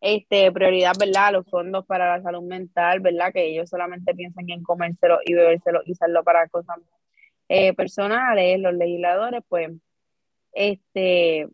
[0.00, 1.26] este, prioridad, ¿verdad?
[1.26, 3.32] A los fondos para la salud mental, ¿verdad?
[3.32, 6.78] Que ellos solamente piensan en comérselo y bebérselo y usarlo para cosas
[7.48, 9.70] eh, personales, los legisladores, pues,
[10.52, 11.48] este,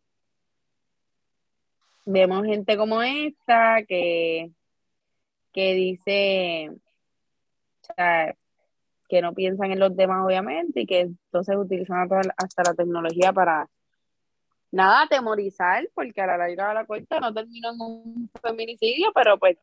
[2.09, 4.51] vemos gente como esta que
[5.53, 6.71] que dice
[9.09, 13.69] que no piensan en los demás, obviamente, y que entonces utilizan hasta la tecnología para
[14.71, 19.39] nada, atemorizar, porque a la larga de la cuenta no terminó en un feminicidio, pero
[19.39, 19.57] pues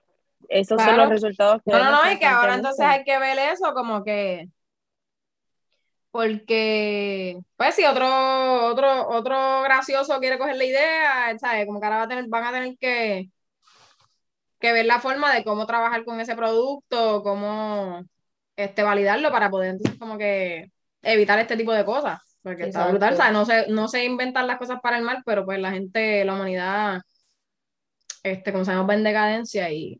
[0.49, 1.71] esos son los resultados que...
[1.71, 4.49] No, no, no, y que ahora entonces hay que ver eso como que...
[6.11, 11.65] Porque, pues si otro, otro, otro gracioso quiere coger la idea, ¿sabes?
[11.65, 13.29] Como que ahora va a tener, van a tener que
[14.60, 18.03] que ver la forma de cómo trabajar con ese producto, cómo
[18.56, 22.20] este, validarlo para poder entonces como que evitar este tipo de cosas.
[22.41, 23.34] Porque está brutal, ¿sabes?
[23.34, 26.36] No sé, no sé inventar las cosas para el mal, pero pues la gente, la
[26.36, 27.01] humanidad,
[28.24, 29.99] este, como sabemos, va en decadencia y,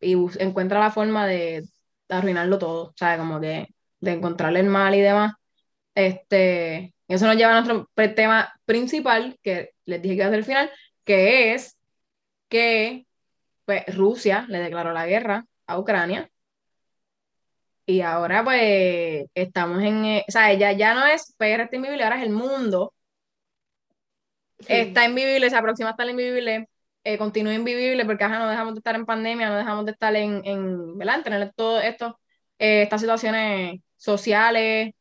[0.00, 1.64] y encuentra la forma de,
[2.08, 3.18] arruinarlo todo, ¿sabes?
[3.18, 3.68] Como que
[4.00, 5.34] de encontrarle el mal y demás.
[5.94, 10.38] Este, eso nos lleva a nuestro tema principal, que les dije que iba a ser
[10.38, 10.70] el final,
[11.04, 11.76] que es
[12.48, 13.06] que
[13.68, 16.30] pues Rusia le declaró la guerra a Ucrania.
[17.84, 22.02] Y ahora pues estamos en, eh, o sea, ya, ya no es PR está invisible,
[22.02, 22.94] ahora es el mundo.
[24.66, 26.66] Está invivible, se aproxima a estar invivible,
[27.04, 30.40] eh, continúa invivible porque no dejamos de estar en pandemia, no dejamos de estar en,
[30.46, 31.22] en ¿verdad?
[31.22, 32.18] tener todo esto,
[32.58, 34.92] eh, estas situaciones sociales,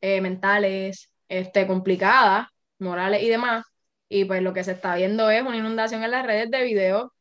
[0.00, 2.46] mentales, este, complicadas,
[2.78, 3.64] morales y demás.
[4.08, 7.13] Y pues lo que se está viendo es una inundación en las redes de videos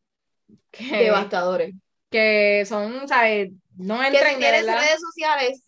[0.72, 1.76] devastadores.
[2.10, 3.52] Que son, ¿sabes?
[3.76, 5.64] No entran que si redes sociales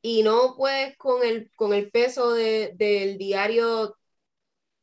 [0.00, 3.96] y no puedes con el, con el peso de, del diario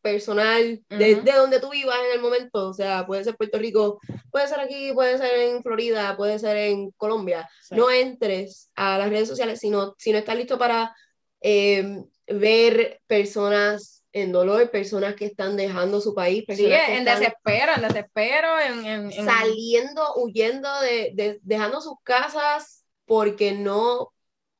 [0.02, 4.00] personal de, de, donde tú vivas en el momento, o sea, puede ser Puerto Rico,
[4.32, 9.10] puede ser aquí, puede ser en Florida, puede ser en Colombia, no entres a las
[9.10, 10.96] redes sociales si no, si no estás listo para
[11.42, 17.82] eh, ver personas en dolor, personas que están dejando su país, personas en desespero, en
[17.82, 24.12] desespero, en, saliendo, huyendo de, dejando sus casas porque no,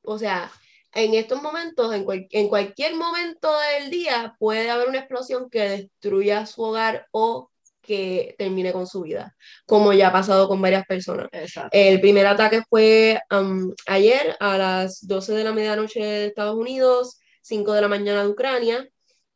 [0.04, 0.52] o sea,
[0.94, 6.46] en estos momentos, en, en cualquier momento del día puede haber una explosión que destruya
[6.46, 7.50] su hogar o
[7.82, 9.36] que termine con su vida,
[9.66, 11.28] como ya ha pasado con varias personas.
[11.72, 17.20] El primer ataque fue um, ayer a las 12 de la medianoche de Estados Unidos,
[17.42, 18.88] 5 de la mañana de Ucrania,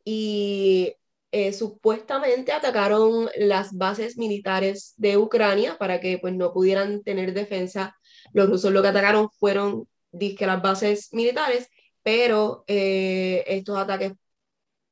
[0.03, 0.95] y
[1.31, 7.97] eh, supuestamente atacaron las bases militares de Ucrania para que pues no pudieran tener defensa.
[8.33, 11.69] Los rusos lo que atacaron fueron disque las bases militares,
[12.03, 14.13] pero eh, estos ataques,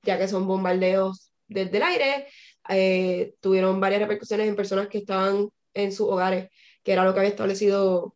[0.03, 2.27] ya que son bombardeos desde el aire,
[2.69, 6.49] eh, tuvieron varias repercusiones en personas que estaban en sus hogares,
[6.83, 8.15] que era lo que había establecido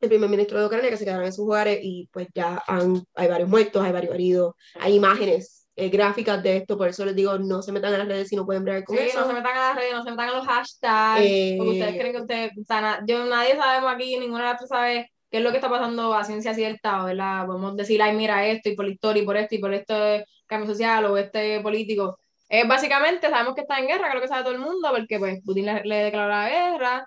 [0.00, 3.02] el primer ministro de Ucrania, que se quedaron en sus hogares y pues ya han,
[3.14, 7.14] hay varios muertos, hay varios heridos, hay imágenes eh, gráficas de esto, por eso les
[7.14, 9.20] digo, no se metan a las redes si no pueden ver con Sí, eso.
[9.20, 11.96] no se metan a las redes, no se metan a los hashtags, Eh, porque ustedes
[11.98, 15.10] creen que ustedes, o sea, na- yo, nadie sabemos aquí, ninguna de las tres sabe
[15.30, 17.46] qué es lo que está pasando a ciencia cierta, ¿verdad?
[17.46, 20.24] Podemos decir, ay, mira esto, y por la historia, y por esto, y por este
[20.46, 22.18] cambio social, o este político.
[22.48, 25.40] Es básicamente, sabemos que está en guerra, creo que sabe todo el mundo, porque pues
[25.44, 27.06] Putin le, le declaró la guerra,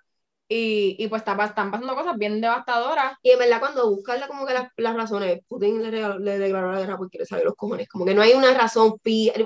[0.49, 3.13] y, y pues está, están pasando cosas bien devastadoras.
[3.21, 6.71] Y en verdad, cuando buscan la- como que las, las razones, Putin le, le declaró
[6.73, 7.87] la guerra porque le salió los cojones.
[7.87, 8.95] Como que no hay una razón.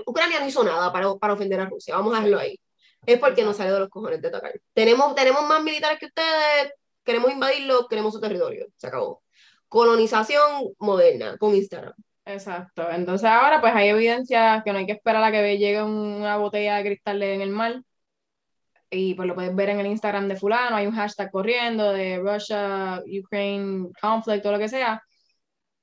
[0.06, 1.96] Ucrania no hizo nada para, para ofender a Rusia.
[1.96, 2.58] Vamos a dejarlo ahí.
[3.06, 4.54] Es porque no salió de los cojones de atacar.
[4.74, 6.72] Tenemos, tenemos más militares que ustedes.
[7.04, 8.68] Queremos invadirlo, queremos su territorio.
[8.78, 9.22] Se acabó.
[9.68, 11.94] Colonización moderna con Instagram.
[12.26, 12.90] Exacto.
[12.90, 16.78] Entonces ahora pues hay evidencia que no hay que esperar a que llegue una botella
[16.78, 17.82] de cristal en el mar.
[18.94, 22.20] Y pues lo puedes ver en el Instagram de fulano, hay un hashtag corriendo de
[22.20, 25.02] Russia, Ukraine, conflict, o lo que sea.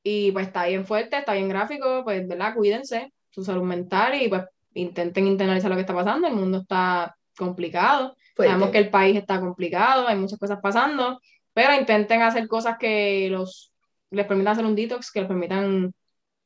[0.02, 2.54] Y pues está bien fuerte, está bien gráfico, pues, ¿verdad?
[2.54, 4.44] Cuídense, su salud mental y pues
[4.74, 6.28] intenten internalizar lo que está pasando.
[6.28, 8.16] El mundo está complicado.
[8.34, 8.52] Fuerte.
[8.52, 11.20] Sabemos que el país está complicado, hay muchas cosas pasando,
[11.52, 13.72] pero intenten hacer cosas que los,
[14.10, 15.92] les permitan hacer un detox, que les permitan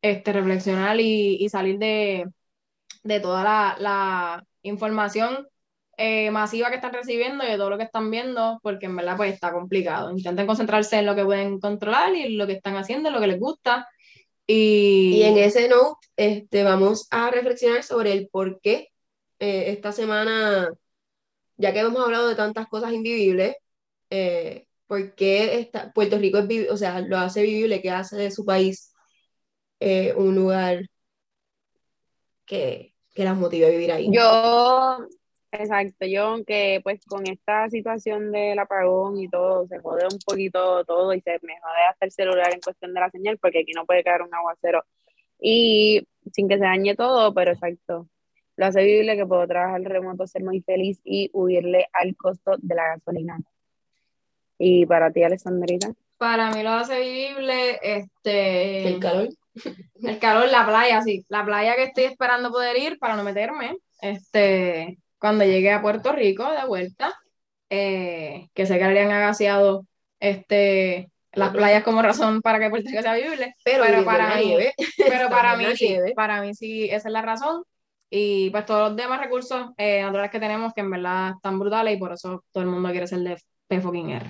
[0.02, 2.26] este, reflexionar y, y salir de,
[3.02, 5.46] de toda la, la información
[5.96, 9.16] eh, masiva que están recibiendo y de todo lo que están viendo, porque en verdad
[9.16, 10.10] pues está complicado.
[10.10, 13.20] Intenten concentrarse en lo que pueden controlar y en lo que están haciendo, en lo
[13.20, 13.88] que les gusta.
[14.46, 18.88] Y, Y en ese note, este, vamos a reflexionar sobre el por qué
[19.38, 20.70] eh, esta semana,
[21.56, 23.56] ya que hemos hablado de tantas cosas invivibles,
[24.10, 28.30] eh, por qué esta- Puerto Rico es o sea, lo hace vivible, que hace de
[28.30, 28.92] su país
[29.80, 30.82] eh, un lugar
[32.44, 34.08] que, que las motive a vivir ahí.
[34.12, 35.06] Yo,
[35.60, 40.84] exacto, yo aunque pues con esta situación del apagón y todo, se jode un poquito
[40.84, 43.72] todo y se me jode hasta el celular en cuestión de la señal, porque aquí
[43.72, 44.84] no puede caer un aguacero
[45.40, 48.08] y sin que se dañe todo, pero exacto,
[48.56, 52.74] lo hace vivible que puedo trabajar remoto, ser muy feliz y huirle al costo de
[52.74, 53.38] la gasolina.
[54.58, 55.92] Y para ti, Alessandrita.
[56.16, 59.28] para mí lo hace vivible, este, El calor.
[60.02, 61.24] El calor, la playa, sí.
[61.28, 66.12] La playa que estoy esperando poder ir para no meterme, este, cuando llegue a Puerto
[66.12, 67.14] Rico de vuelta,
[67.70, 69.86] eh, que sé que habrían agaseado
[70.20, 74.44] este, las playas como razón para que Puerto Rico sea vivible, Pero, pero para mí-
[74.44, 74.74] nieve.
[74.98, 77.62] pero para mí sí, para mí sí, esa es la razón.
[78.10, 81.96] Y pues todos los demás recursos eh, naturales que tenemos, que en verdad están brutales
[81.96, 84.26] y por eso todo el mundo quiere ser de P fucking R.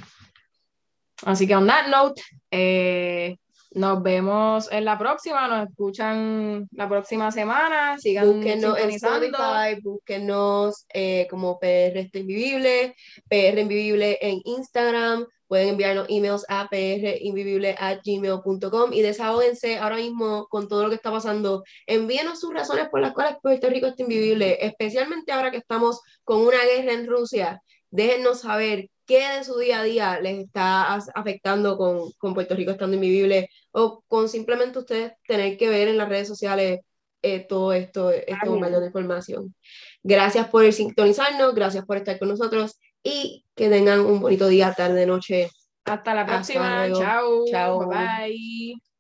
[1.25, 2.23] Así que on that note,
[2.53, 3.37] eh,
[3.75, 8.91] nos vemos en la próxima, nos escuchan la próxima semana, sigan Búsquenos en.
[8.91, 12.95] Spotify, búsquenos eh, como PR Invivible,
[13.29, 20.85] PR Invivible en Instagram, pueden enviarnos emails a prinvivible.gmail.com y desahóguense ahora mismo con todo
[20.85, 21.65] lo que está pasando.
[21.87, 26.43] Envíenos sus razones por las cuales Puerto Rico está invivible, especialmente ahora que estamos con
[26.43, 27.61] una guerra en Rusia.
[27.91, 32.71] Déjennos saber qué de su día a día les está afectando con, con Puerto Rico
[32.73, 36.81] estando invivible o con simplemente ustedes tener que ver en las redes sociales
[37.23, 39.55] eh, todo esto, este bombardeo de información.
[40.03, 45.07] Gracias por sintonizarnos, gracias por estar con nosotros y que tengan un bonito día, tarde,
[45.07, 45.49] noche.
[45.85, 47.01] Hasta la Hasta próxima, luego.
[47.01, 47.89] chao, Chao.
[47.89, 48.94] bye bye.